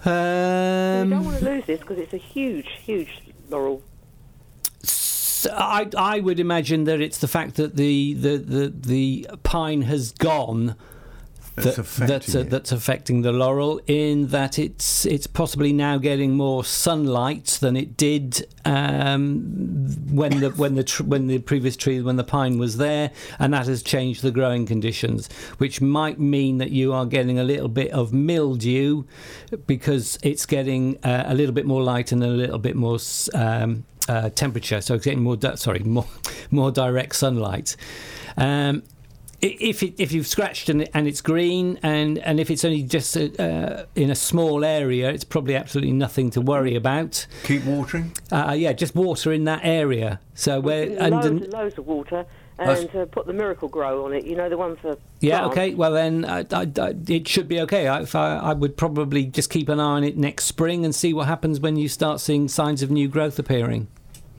[0.04, 3.82] We don't Um, want to lose this because it's a huge, huge laurel.
[5.52, 10.12] I, I would imagine that it's the fact that the, the, the, the pine has
[10.12, 10.74] gone
[11.56, 15.98] That's that, affecting that's, uh, that's affecting the laurel in that it's it's possibly now
[15.98, 21.76] getting more sunlight than it did um, when the when the tr- when the previous
[21.76, 25.28] tree when the pine was there, and that has changed the growing conditions,
[25.58, 29.04] which might mean that you are getting a little bit of mildew
[29.66, 32.98] because it's getting uh, a little bit more light and a little bit more.
[33.32, 35.34] Um, uh, temperature, so it's getting more.
[35.34, 36.06] Di- sorry, more
[36.50, 37.74] more direct sunlight.
[38.36, 38.82] Um,
[39.48, 43.16] if it, if you've scratched and, and it's green and, and if it's only just
[43.16, 47.26] uh, in a small area, it's probably absolutely nothing to worry about.
[47.44, 48.12] Keep watering.
[48.32, 50.20] Uh, yeah, just water in that area.
[50.34, 52.26] So where loads under, and loads of water,
[52.58, 54.24] and uh, put the Miracle-Gro on it.
[54.24, 55.56] You know the one for Yeah, plants.
[55.56, 55.74] okay.
[55.74, 57.88] Well, then I, I, I, it should be okay.
[57.88, 60.94] I, if I, I would probably just keep an eye on it next spring and
[60.94, 63.88] see what happens when you start seeing signs of new growth appearing.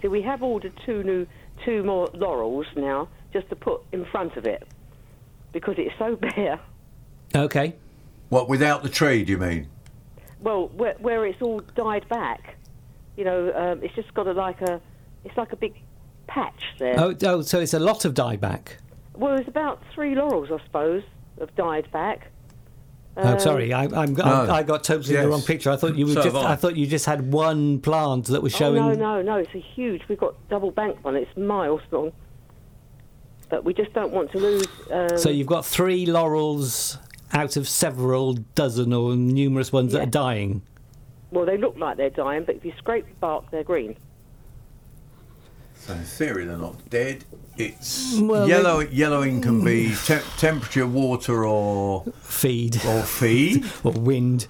[0.01, 1.27] So we have ordered two new,
[1.65, 4.65] two more laurels now, just to put in front of it,
[5.55, 6.59] because it's so bare.
[7.33, 7.75] Okay.
[8.29, 9.23] What without the tree?
[9.23, 9.67] Do you mean?
[10.41, 12.57] Well, where, where it's all died back,
[13.15, 14.79] you know, um, it's just got a like a,
[15.23, 15.73] it's like a big
[16.27, 16.95] patch there.
[16.99, 18.73] Oh, oh, so it's a lot of dieback.
[19.13, 21.03] Well, it's about three laurels, I suppose,
[21.39, 22.31] have died back.
[23.15, 24.23] oh, Um, sorry, I, I'm, No.
[24.25, 25.23] I, I got totally Yes.
[25.23, 25.71] the wrong picture.
[25.71, 26.51] I thought you were So just, I.
[26.51, 28.81] I thought you just had one plant that was showing.
[28.83, 28.99] Oh, showing.
[28.99, 30.01] no, no, no, it's a huge.
[30.09, 31.15] We've got double bank one.
[31.15, 32.11] It's miles long.
[33.55, 34.67] But we just don't want to lose.
[34.91, 36.97] Um, So you've got three laurels
[37.31, 40.61] out of several dozen or numerous ones that are dying.
[41.31, 43.95] Well, they look like they're dying, but if you scrape the bark, they're green.
[45.77, 47.23] So in theory, they're not dead.
[47.55, 48.79] It's Well, yellow.
[48.81, 54.47] Yellowing can be te- temperature, water, or feed, or feed, or wind.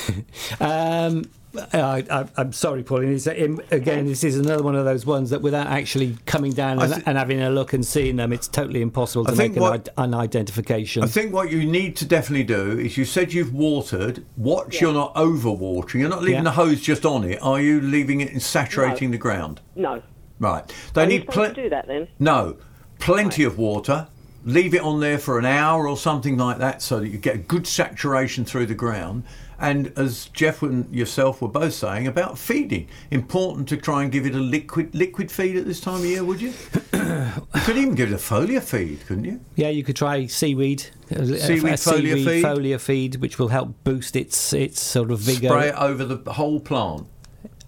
[0.60, 1.26] um,
[1.72, 3.12] I, I, I'm sorry, Pauline.
[3.14, 6.80] It's, um, again, this is another one of those ones that, without actually coming down
[6.80, 9.56] and, thi- and having a look and seeing them, it's totally impossible to think make
[9.56, 11.02] an, what- id- an identification.
[11.02, 14.24] I think what you need to definitely do is you said you've watered.
[14.36, 16.00] Watch you're not over watering.
[16.00, 16.42] You're not leaving Yeah.
[16.44, 17.38] the hose just on it.
[17.42, 19.60] Are you leaving it and saturating the ground?
[19.76, 20.02] No.
[20.38, 20.64] Right.
[20.94, 21.54] They Are need supposed plenty.
[21.54, 22.08] to do that then?
[22.18, 22.56] No,
[22.98, 24.08] plenty of water.
[24.44, 27.34] Leave it on there for an hour or something like that, so that you get
[27.34, 29.24] a good saturation through the ground.
[29.60, 34.24] And as Jeff and yourself were both saying about feeding, important to try and give
[34.24, 36.22] it a liquid liquid feed at this time of year.
[36.22, 36.52] Would you?
[36.92, 37.32] you
[37.64, 39.40] could even give it a foliar feed, couldn't you?
[39.56, 42.44] Yeah, you could try seaweed, a, a- Seaweed a foliar seaweed feed?
[42.44, 45.48] foliar feed, which will help boost its its sort of vigor.
[45.48, 47.06] Spray it over the whole plant.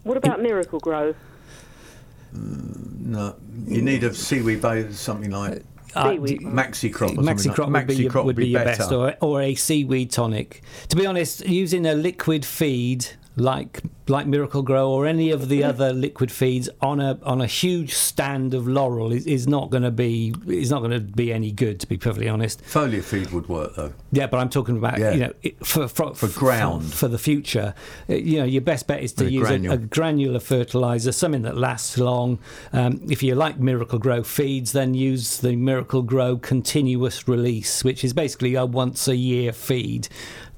[0.05, 1.14] What about Miracle-Gro?
[2.34, 3.34] Mm, no,
[3.66, 5.64] you need a seaweed base, something like
[5.95, 6.41] Uh, Seaweed.
[6.41, 7.16] Maxicrop.
[7.16, 7.86] Maxi crop something like.
[7.88, 8.78] would be, your, crop would be your better.
[8.78, 10.62] best, or, or a seaweed tonic.
[10.88, 13.07] To be honest, using a liquid feed
[13.37, 17.95] like like Miracle-Gro or any of the other liquid feeds on a on a huge
[17.95, 21.53] stand of laurel is, is not going to be is not going to be any
[21.53, 21.78] good.
[21.81, 22.61] To be perfectly honest.
[22.64, 23.93] Foliar feed would work though.
[24.11, 25.12] Yeah, but I'm talking about Yeah.
[25.12, 26.93] you know it- for for, For ground.
[26.93, 27.74] for, the future.
[28.09, 31.43] Uh, You know, your best bet is to A use a, a granular fertilizer, something
[31.43, 32.39] that lasts long.
[32.72, 38.55] Um, if you like Miracle-Gro feeds, then use the Miracle-Gro continuous release, which is basically
[38.57, 40.09] a once a year feed.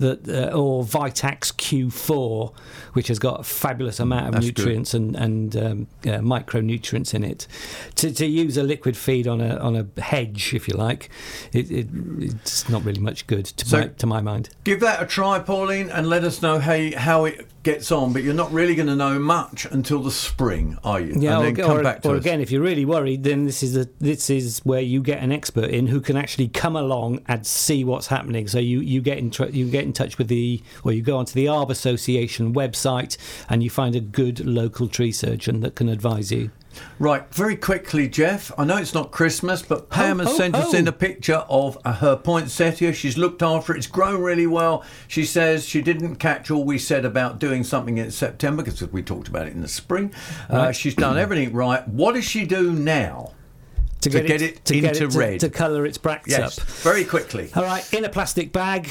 [0.02, 2.52] That uh, or Vitax Q4,
[2.92, 4.58] which has got a fabulous amount of That's good.
[4.58, 7.46] nutrients and and um, uh, micronutrients in it.
[7.96, 11.08] To, to use a liquid feed on a on a hedge, if you like,
[11.52, 11.88] it, it,
[12.18, 14.50] it's not really much good to So- my to my mind.
[14.64, 18.12] Give that a try, Pauline, and let us know how how it gets on.
[18.12, 21.14] But you're not really going to know much until the spring, are you?
[21.16, 23.44] Yeah, and or, then come or- back to or again, if you're really worried, then
[23.44, 26.76] this is a, this is where you get an expert in who can actually come
[26.76, 28.48] along and see what's happening.
[28.48, 31.16] So you, you get in tr- you get in touch with the or you go
[31.16, 33.16] onto the Arb Association website
[33.48, 36.50] and you find a good local tree surgeon that can advise you.
[36.98, 38.52] Right, very quickly, Jeff.
[38.58, 41.44] I know it's not Christmas, but Pam Ho, has ho, sent us in a picture
[41.48, 42.92] of uh, her poinsettia.
[42.92, 43.78] She's looked after it.
[43.78, 44.84] It's grown really well.
[45.08, 49.02] She says she didn't catch all we said about doing something in September because we
[49.02, 50.12] talked about it in the spring.
[50.48, 51.86] Uh, she's done everything right.
[51.88, 53.32] What does she do now
[54.02, 55.40] To, get it to get it to, red?
[55.40, 56.66] to colour its bracts yes, up.
[56.66, 57.50] very quickly.
[57.54, 58.88] All right, in a plastic bag,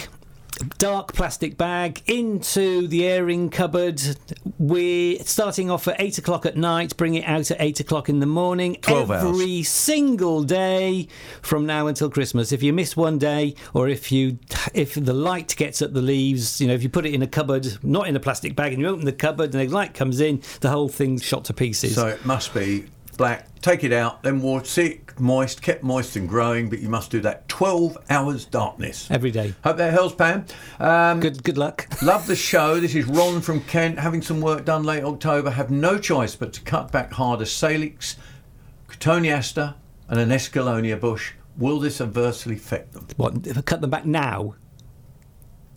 [0.77, 4.01] dark plastic bag, into the airing cupboard.
[4.57, 8.19] We're starting off at eight o'clock at night, bring it out at eight o'clock in
[8.19, 8.77] the morning.
[8.81, 9.23] 12 hours.
[9.23, 11.07] Every single day
[11.41, 12.51] from now until Christmas.
[12.51, 14.39] If you miss one day, or if you
[14.73, 17.27] if the light gets at the leaves, you know, if you put it in a
[17.27, 20.19] cupboard, not in a plastic bag, and you open the cupboard and the light comes
[20.19, 21.95] in, the whole thing's shot to pieces.
[21.95, 22.85] So it must be
[23.21, 23.61] black.
[23.61, 27.19] Take it out, then water, it moist, kept moist and growing, but you must do
[27.19, 29.11] that 12 hours darkness.
[29.11, 29.53] Every day.
[29.63, 30.45] Hope that helps, Pam.
[30.79, 31.87] Um, good, good luck.
[32.01, 32.79] love the show.
[32.79, 35.51] This is Ron from Kent, having some work done late October.
[35.51, 38.15] Have no choice but to cut back harder salix,
[38.87, 39.75] cotoneaster,
[40.09, 41.33] and an escalonia bush.
[41.57, 43.05] Will this adversely affect them?
[43.17, 43.45] What?
[43.45, 44.55] If I cut them back now?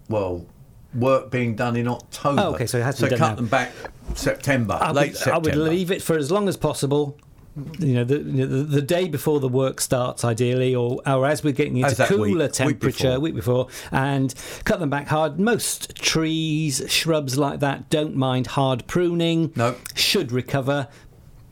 [0.08, 0.46] Well,
[0.94, 2.40] work being done in October.
[2.40, 3.34] Oh, okay, so it has to so be done cut now.
[3.34, 3.72] them back
[4.14, 7.18] September, I late would, I would leave it for as long as possible.
[7.78, 11.52] You know, the, the the day before the work starts, ideally, or or as we're
[11.52, 13.20] getting into As that week- cooler week temperature, before.
[13.20, 14.34] week before, and
[14.64, 15.38] cut them back hard.
[15.38, 19.52] Most trees, shrubs like that don't mind hard pruning.
[19.54, 19.76] No.
[19.94, 20.88] should recover.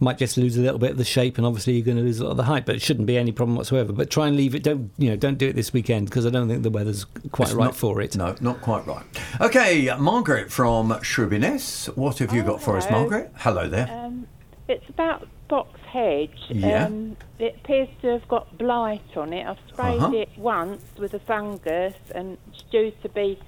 [0.00, 2.18] Might just lose a little bit of the shape, and obviously you're going to lose
[2.18, 2.66] a lot of the height.
[2.66, 3.92] But it shouldn't be any problem whatsoever.
[3.92, 4.64] But try and leave it.
[4.64, 5.14] Don't you know?
[5.16, 7.76] Don't do it this weekend because I don't think the weather's quite It's right not-
[7.76, 8.16] for it.
[8.16, 9.04] No, not quite right.
[9.40, 11.96] Okay, Margaret from Shoeburyness.
[11.96, 12.90] What have you got for us.
[12.90, 13.30] Margaret?
[13.36, 13.88] Hello there.
[14.04, 14.26] Um,
[14.66, 16.30] it's about Box Hedge.
[16.48, 16.86] Yeah.
[16.86, 19.46] Um, it appears to have got blight on it.
[19.46, 20.16] I've sprayed Uh-huh.
[20.16, 23.38] it once with a fungus, and it's due to be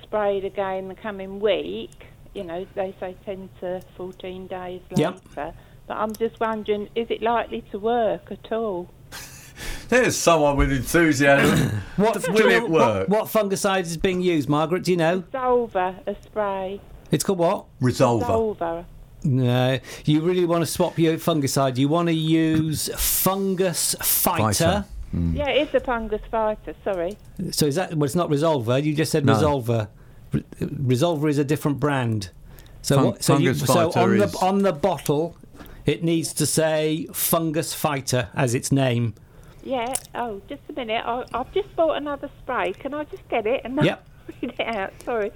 [0.00, 2.06] sprayed again the coming week.
[2.32, 5.02] You know, they say 10 to 14 days later.
[5.34, 5.54] Yep.
[5.88, 8.88] But I'm just wondering, is it likely to work at all?
[9.88, 11.82] There's someone with enthusiasm.
[11.96, 13.08] What will it work?
[13.08, 14.84] What, what fungicide is being used, Margaret?
[14.84, 15.24] Do you know?
[15.32, 16.80] Solver, a spray.
[17.10, 17.64] It's called what?
[17.82, 18.26] Resolver.
[18.26, 18.84] Solver.
[19.24, 21.76] No, you really want to swap your fungicide.
[21.76, 24.42] You want to use Fungus Fighter.
[24.54, 24.84] Fighter.
[25.14, 25.36] Mm.
[25.36, 27.16] Yeah, it is a fungus fighter, sorry.
[27.50, 27.94] So is that?
[27.94, 28.82] Well, it's not Resolver.
[28.82, 29.34] You just said No.
[29.34, 29.88] Resolver.
[30.32, 32.30] Re- Resolver is a different brand.
[32.82, 35.36] So, Fun- what, so, you, Fungus so Fighter on is- the on the bottle,
[35.86, 39.14] it needs to say Fungus Fighter as its name.
[39.64, 39.94] Yeah.
[40.14, 41.02] Oh, just a minute.
[41.04, 42.72] I, I've just bought another spray.
[42.74, 44.06] Can I just get it and then Yep.
[44.42, 44.92] read it out?
[45.04, 45.32] Sorry.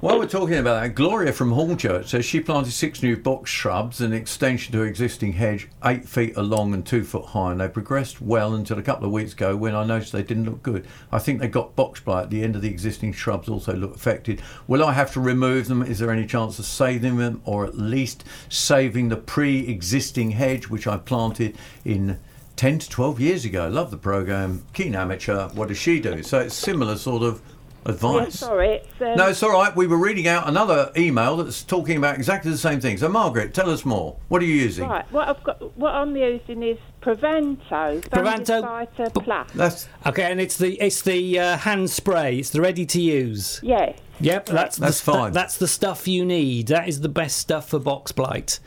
[0.00, 4.00] While we're talking about that, Gloria from Hornchurch says she planted six new box shrubs,
[4.00, 8.20] an extension to existing hedge, eight feet along and two foot high, and they progressed
[8.22, 10.86] well until a couple of weeks ago when I noticed they didn't look good.
[11.10, 13.96] I think they got box blight at the end of the existing shrubs also look
[13.96, 14.40] affected.
[14.68, 15.82] Will I have to remove them?
[15.82, 20.68] Is there any chance of saving them or at least saving the pre existing hedge
[20.68, 22.20] which I planted in
[22.54, 23.64] 10 to 12 years ago?
[23.64, 24.64] I love the program.
[24.74, 25.48] Keen amateur.
[25.48, 26.22] What does she do?
[26.22, 27.42] So it's similar sort of
[27.88, 28.38] Yeah, advice.
[28.38, 28.68] sorry.
[28.68, 29.74] It's, um, No, it's all right.
[29.74, 32.96] We were reading out another email that's talking about exactly the same thing.
[32.98, 34.16] So, Margaret, tell us more.
[34.28, 34.88] What are you using?
[34.88, 35.10] Right.
[35.12, 38.00] What I've got, what I'm using is Provanto.
[38.10, 38.62] Provanto.
[38.62, 39.50] Fighter Plus.
[39.54, 42.38] That's Okay, and it's the it's the uh, hand spray.
[42.38, 43.60] It's the ready to use.
[43.62, 43.98] Yes.
[44.20, 45.32] Yep, that's That's stu- fine.
[45.32, 46.66] that's the stuff you need.
[46.68, 48.58] That is the best stuff for box blight.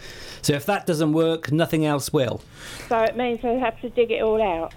[0.42, 2.42] So if that doesn't work, nothing else will.
[2.88, 4.74] So it means I have to dig it all out.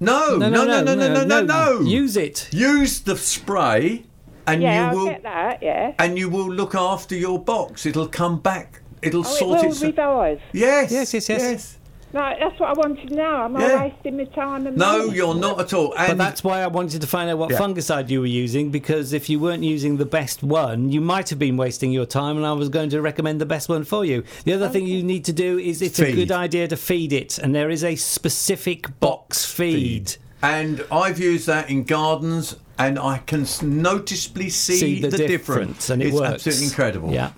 [0.00, 1.42] No, no, no, no, no, no, no, no.
[1.42, 1.80] no.
[1.80, 2.48] Use it.
[2.52, 4.04] Use the spray,
[4.46, 5.62] and yeah, you I'll will, get that.
[5.62, 5.94] Yeah.
[5.98, 7.84] and you will look after your box.
[7.86, 8.82] It'll come back.
[9.02, 9.82] It'll Oh, it sort will itself.
[9.82, 10.40] revive.
[10.52, 11.77] Yes, Yes, yes, yes.
[12.14, 13.44] No, that's what I wanted now.
[13.44, 13.66] Am Yeah.
[13.66, 15.16] I wasting my time and No, money?
[15.16, 15.92] you're not at all.
[15.94, 17.58] But And that's why I wanted to find out what Yeah.
[17.58, 21.38] fungicide you were using because if you weren't using the best one, you might have
[21.38, 24.22] been wasting your time, and I was going to recommend the best one for you.
[24.44, 27.36] The other thing you need to do is it's a good idea to feed it,
[27.38, 30.16] and there is a specific box feed.
[30.40, 35.28] and I've used that in gardens, and I can noticeably see, See the, difference.
[35.28, 36.32] difference, and it it's works.
[36.46, 37.12] absolutely incredible.
[37.12, 37.30] Yeah.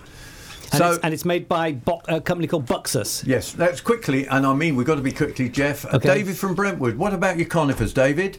[0.72, 3.26] And, So- it's, and it's made by Bo- a company called Buxus.
[3.26, 5.84] Yes, that's quickly, and I mean we've got to be quickly, Jeff.
[5.84, 6.96] Uh, David from Brentwood.
[6.96, 8.38] What about your conifers, David?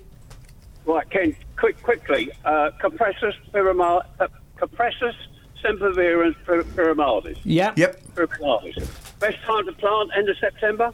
[0.85, 2.31] Right, Ken, quick, quickly.
[2.45, 4.27] Uh, Compressus pyramid, uh,
[4.59, 5.13] Compressus
[5.63, 7.37] sempervirens pyr- pyramidis.
[7.43, 7.73] Yeah.
[7.75, 8.01] Yep.
[8.15, 8.87] Pyramidis.
[9.19, 10.91] Best time to plant, end of September?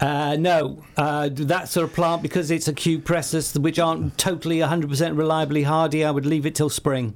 [0.00, 5.16] Uh, no, uh, that sort of plant because it's a cupressus which aren't totally 100%
[5.16, 6.04] reliably hardy.
[6.04, 7.14] I would leave it till spring,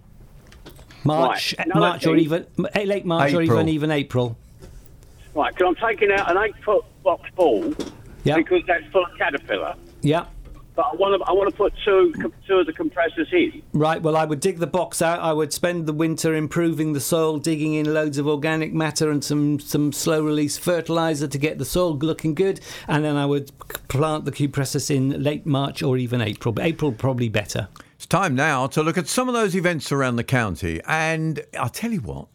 [1.07, 4.37] March, Right, another March or even eh, late March or even even April.
[5.35, 7.75] Right, because I'm taking out an eight-foot box ball
[8.25, 9.75] Yeah, because that's full of caterpillar.
[10.03, 10.27] yeah.
[10.75, 12.13] But I want to, I want to put two,
[12.47, 13.63] two of the compressors in.
[13.73, 14.03] Right.
[14.03, 15.21] Well, I would dig the box out.
[15.21, 19.25] I would spend the winter improving the soil, digging in loads of organic matter and
[19.25, 23.53] some some slow release fertilizer to get the soil looking good, and then I would
[23.89, 26.53] plant the cupressus in late March or even April.
[26.53, 27.69] But April probably better.
[27.97, 30.83] It's time now to look at some of those events around the county.
[30.87, 32.29] And I'll tell you what,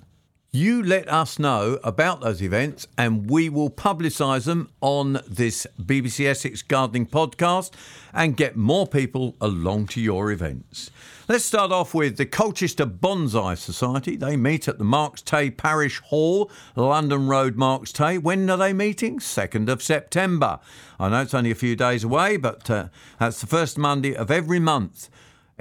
[0.52, 6.26] you let us know about those events and we will publicise them on this BBC
[6.26, 7.74] Essex Gardening podcast
[8.12, 10.90] and get more people along to your events.
[11.30, 14.16] Let's start off with the Colchester Bonsai Society.
[14.16, 18.18] They meet at the Marks Tey Parish Hall, London Road, Marks Tey.
[18.18, 19.20] When are they meeting?
[19.20, 20.60] 2nd of September.
[21.00, 22.88] I know it's only a few days away, but uh,
[23.20, 25.08] that's the first Monday of every month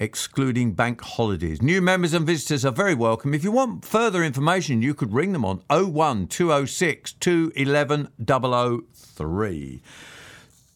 [0.01, 1.61] excluding bank holidays.
[1.61, 3.35] New members and visitors are very welcome.
[3.35, 9.83] If you want further information, you could ring them on 01 206 211 003.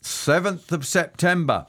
[0.02, 1.66] 7th of September,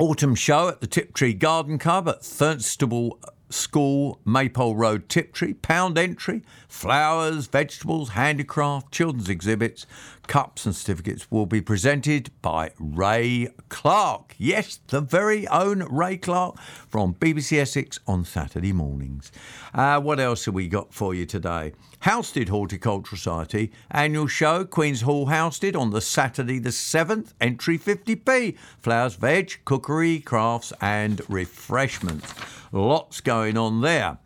[0.00, 3.18] autumn show at the Tiptree Garden Club at Thurstable
[3.50, 5.52] School, Maypole Road, Tiptree.
[5.52, 9.86] Pound entry, flowers, vegetables, handicraft, children's exhibits,
[10.26, 14.34] cups and certificates will be presented by Ray Clark.
[14.38, 16.58] Yes, the very own Ray Clark
[16.88, 19.30] from BBC Essex on Saturday mornings.
[19.74, 21.72] Uh, what else have we got for you today?
[22.00, 28.56] Halstead Horticultural Society annual show, Queen's Hall Halstead on the Saturday the 7th, entry 50p.
[28.78, 32.34] Flowers, veg, cookery, crafts and refreshments.
[32.72, 34.18] Lots going on there.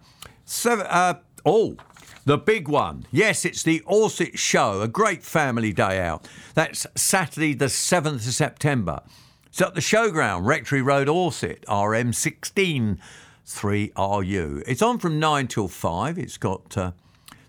[0.44, 1.76] Seven, uh, oh,
[2.24, 3.06] The big one.
[3.10, 6.28] Yes, it's the Orsett Show, a great family day out.
[6.54, 9.00] That's Saturday, the 7th of September.
[9.46, 12.98] It's at the Showground, Rectory Road, Orsett, RM16
[13.46, 14.62] 3RU.
[14.66, 16.18] It's on from 9 till 5.
[16.18, 16.92] It's got uh,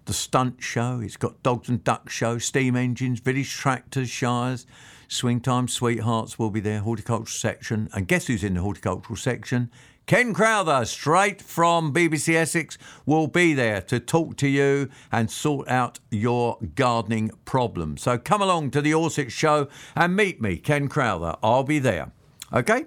[0.06, 4.66] the stunt show, it's got dogs and ducks show, steam engines, village tractors, shires.
[5.10, 7.90] Swing Time Sweethearts will be there, horticultural section.
[7.94, 9.70] And guess who's in the horticultural section?
[10.06, 15.70] Ken Crowther, straight from BBC Essex, will be there to talk to you and sort
[15.70, 18.02] out your gardening problems.
[18.02, 21.36] So come along to the Orsett show and meet me, Ken Crowther.
[21.42, 22.12] I'll be there.
[22.52, 22.86] Okay?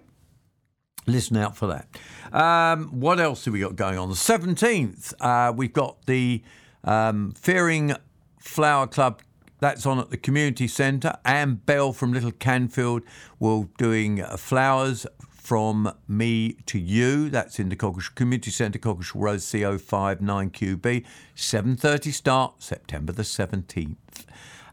[1.06, 1.88] Listen out for that.
[2.32, 4.08] Um, what else have we got going on?
[4.08, 6.42] The 17th, uh, we've got the
[6.82, 7.94] um, Feering
[8.38, 9.22] Flower Club
[9.60, 11.16] that's on at the community centre.
[11.24, 13.02] Anne Bell from Little Canfield
[13.38, 15.06] will doing uh, flowers
[15.44, 17.28] from me to you.
[17.28, 21.04] That's in the Coggeshall Community Centre, Coggeshall Road, CO5 9QB.
[21.36, 24.24] 7:30 start, September the 17th.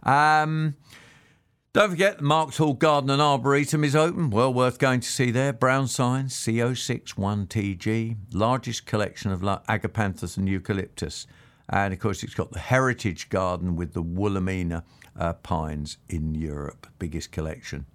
[0.04, 0.76] Um,
[1.74, 4.30] don't forget, the Marks Hall Garden and Arboretum is open.
[4.30, 5.52] Well worth going to see there.
[5.52, 8.16] Brown signs, CO61TG.
[8.34, 11.28] Largest collection of agapanthus and eucalyptus.
[11.68, 14.84] And of course, it's got the Heritage Garden with the Wollemi
[15.18, 17.86] uh, pines in Europe, biggest collection.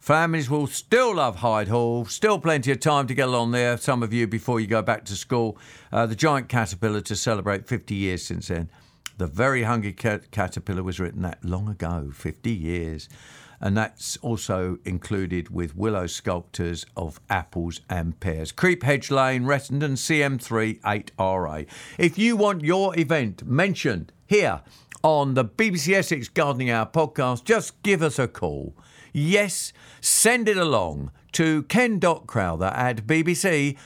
[0.00, 4.02] Families will still love Hyde Hall, still plenty of time to get along there, some
[4.02, 5.58] of you before you go back to school.
[5.92, 8.70] Uh, the Giant Caterpillar to celebrate 50 years since then.
[9.18, 13.10] The Very Hungry Caterpillar was written that long ago, 50 years
[13.60, 18.52] and that's also included with willow sculptures of apples and pears.
[18.52, 21.66] Creep Hedge Lane, Rettendon, CM3 8RA.
[21.98, 24.62] If you want your event mentioned here
[25.02, 28.74] on the BBC Essex Gardening Hour podcast, just give us a call.
[29.12, 33.76] Yes, send it along to ken.crowther at bbc.co.uk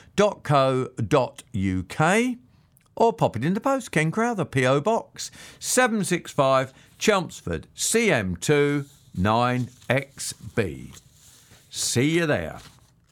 [2.96, 4.80] or pop it in the post, Ken Crowther, P.O.
[4.80, 8.86] Box 765 Chelmsford, CM2
[9.18, 11.00] 9XB.
[11.70, 12.58] See you there.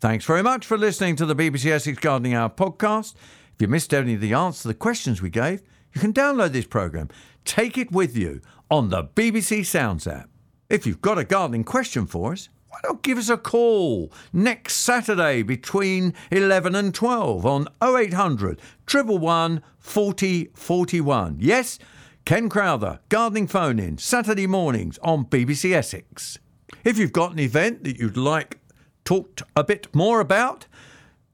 [0.00, 3.14] Thanks very much for listening to the BBC Essex Gardening Hour podcast.
[3.14, 5.62] If you missed any of the answers to the questions we gave,
[5.94, 7.08] you can download this programme.
[7.44, 8.40] Take it with you
[8.70, 10.28] on the BBC Sounds app.
[10.72, 14.76] If you've got a gardening question for us, why not give us a call next
[14.76, 18.58] Saturday between 11 and 12 on 0800
[18.90, 21.36] 111 40 41.
[21.38, 21.78] Yes,
[22.24, 26.38] Ken Crowther, gardening phone in, Saturday mornings on BBC Essex.
[26.84, 28.58] If you've got an event that you'd like
[29.04, 30.66] talked a bit more about,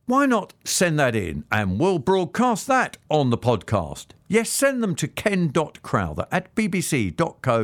[0.08, 4.06] why not send that in and we'll broadcast that on the podcast?
[4.26, 7.62] Yes, send them to ken.crowther at bbc.co.uk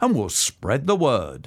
[0.00, 1.46] and we'll spread the word.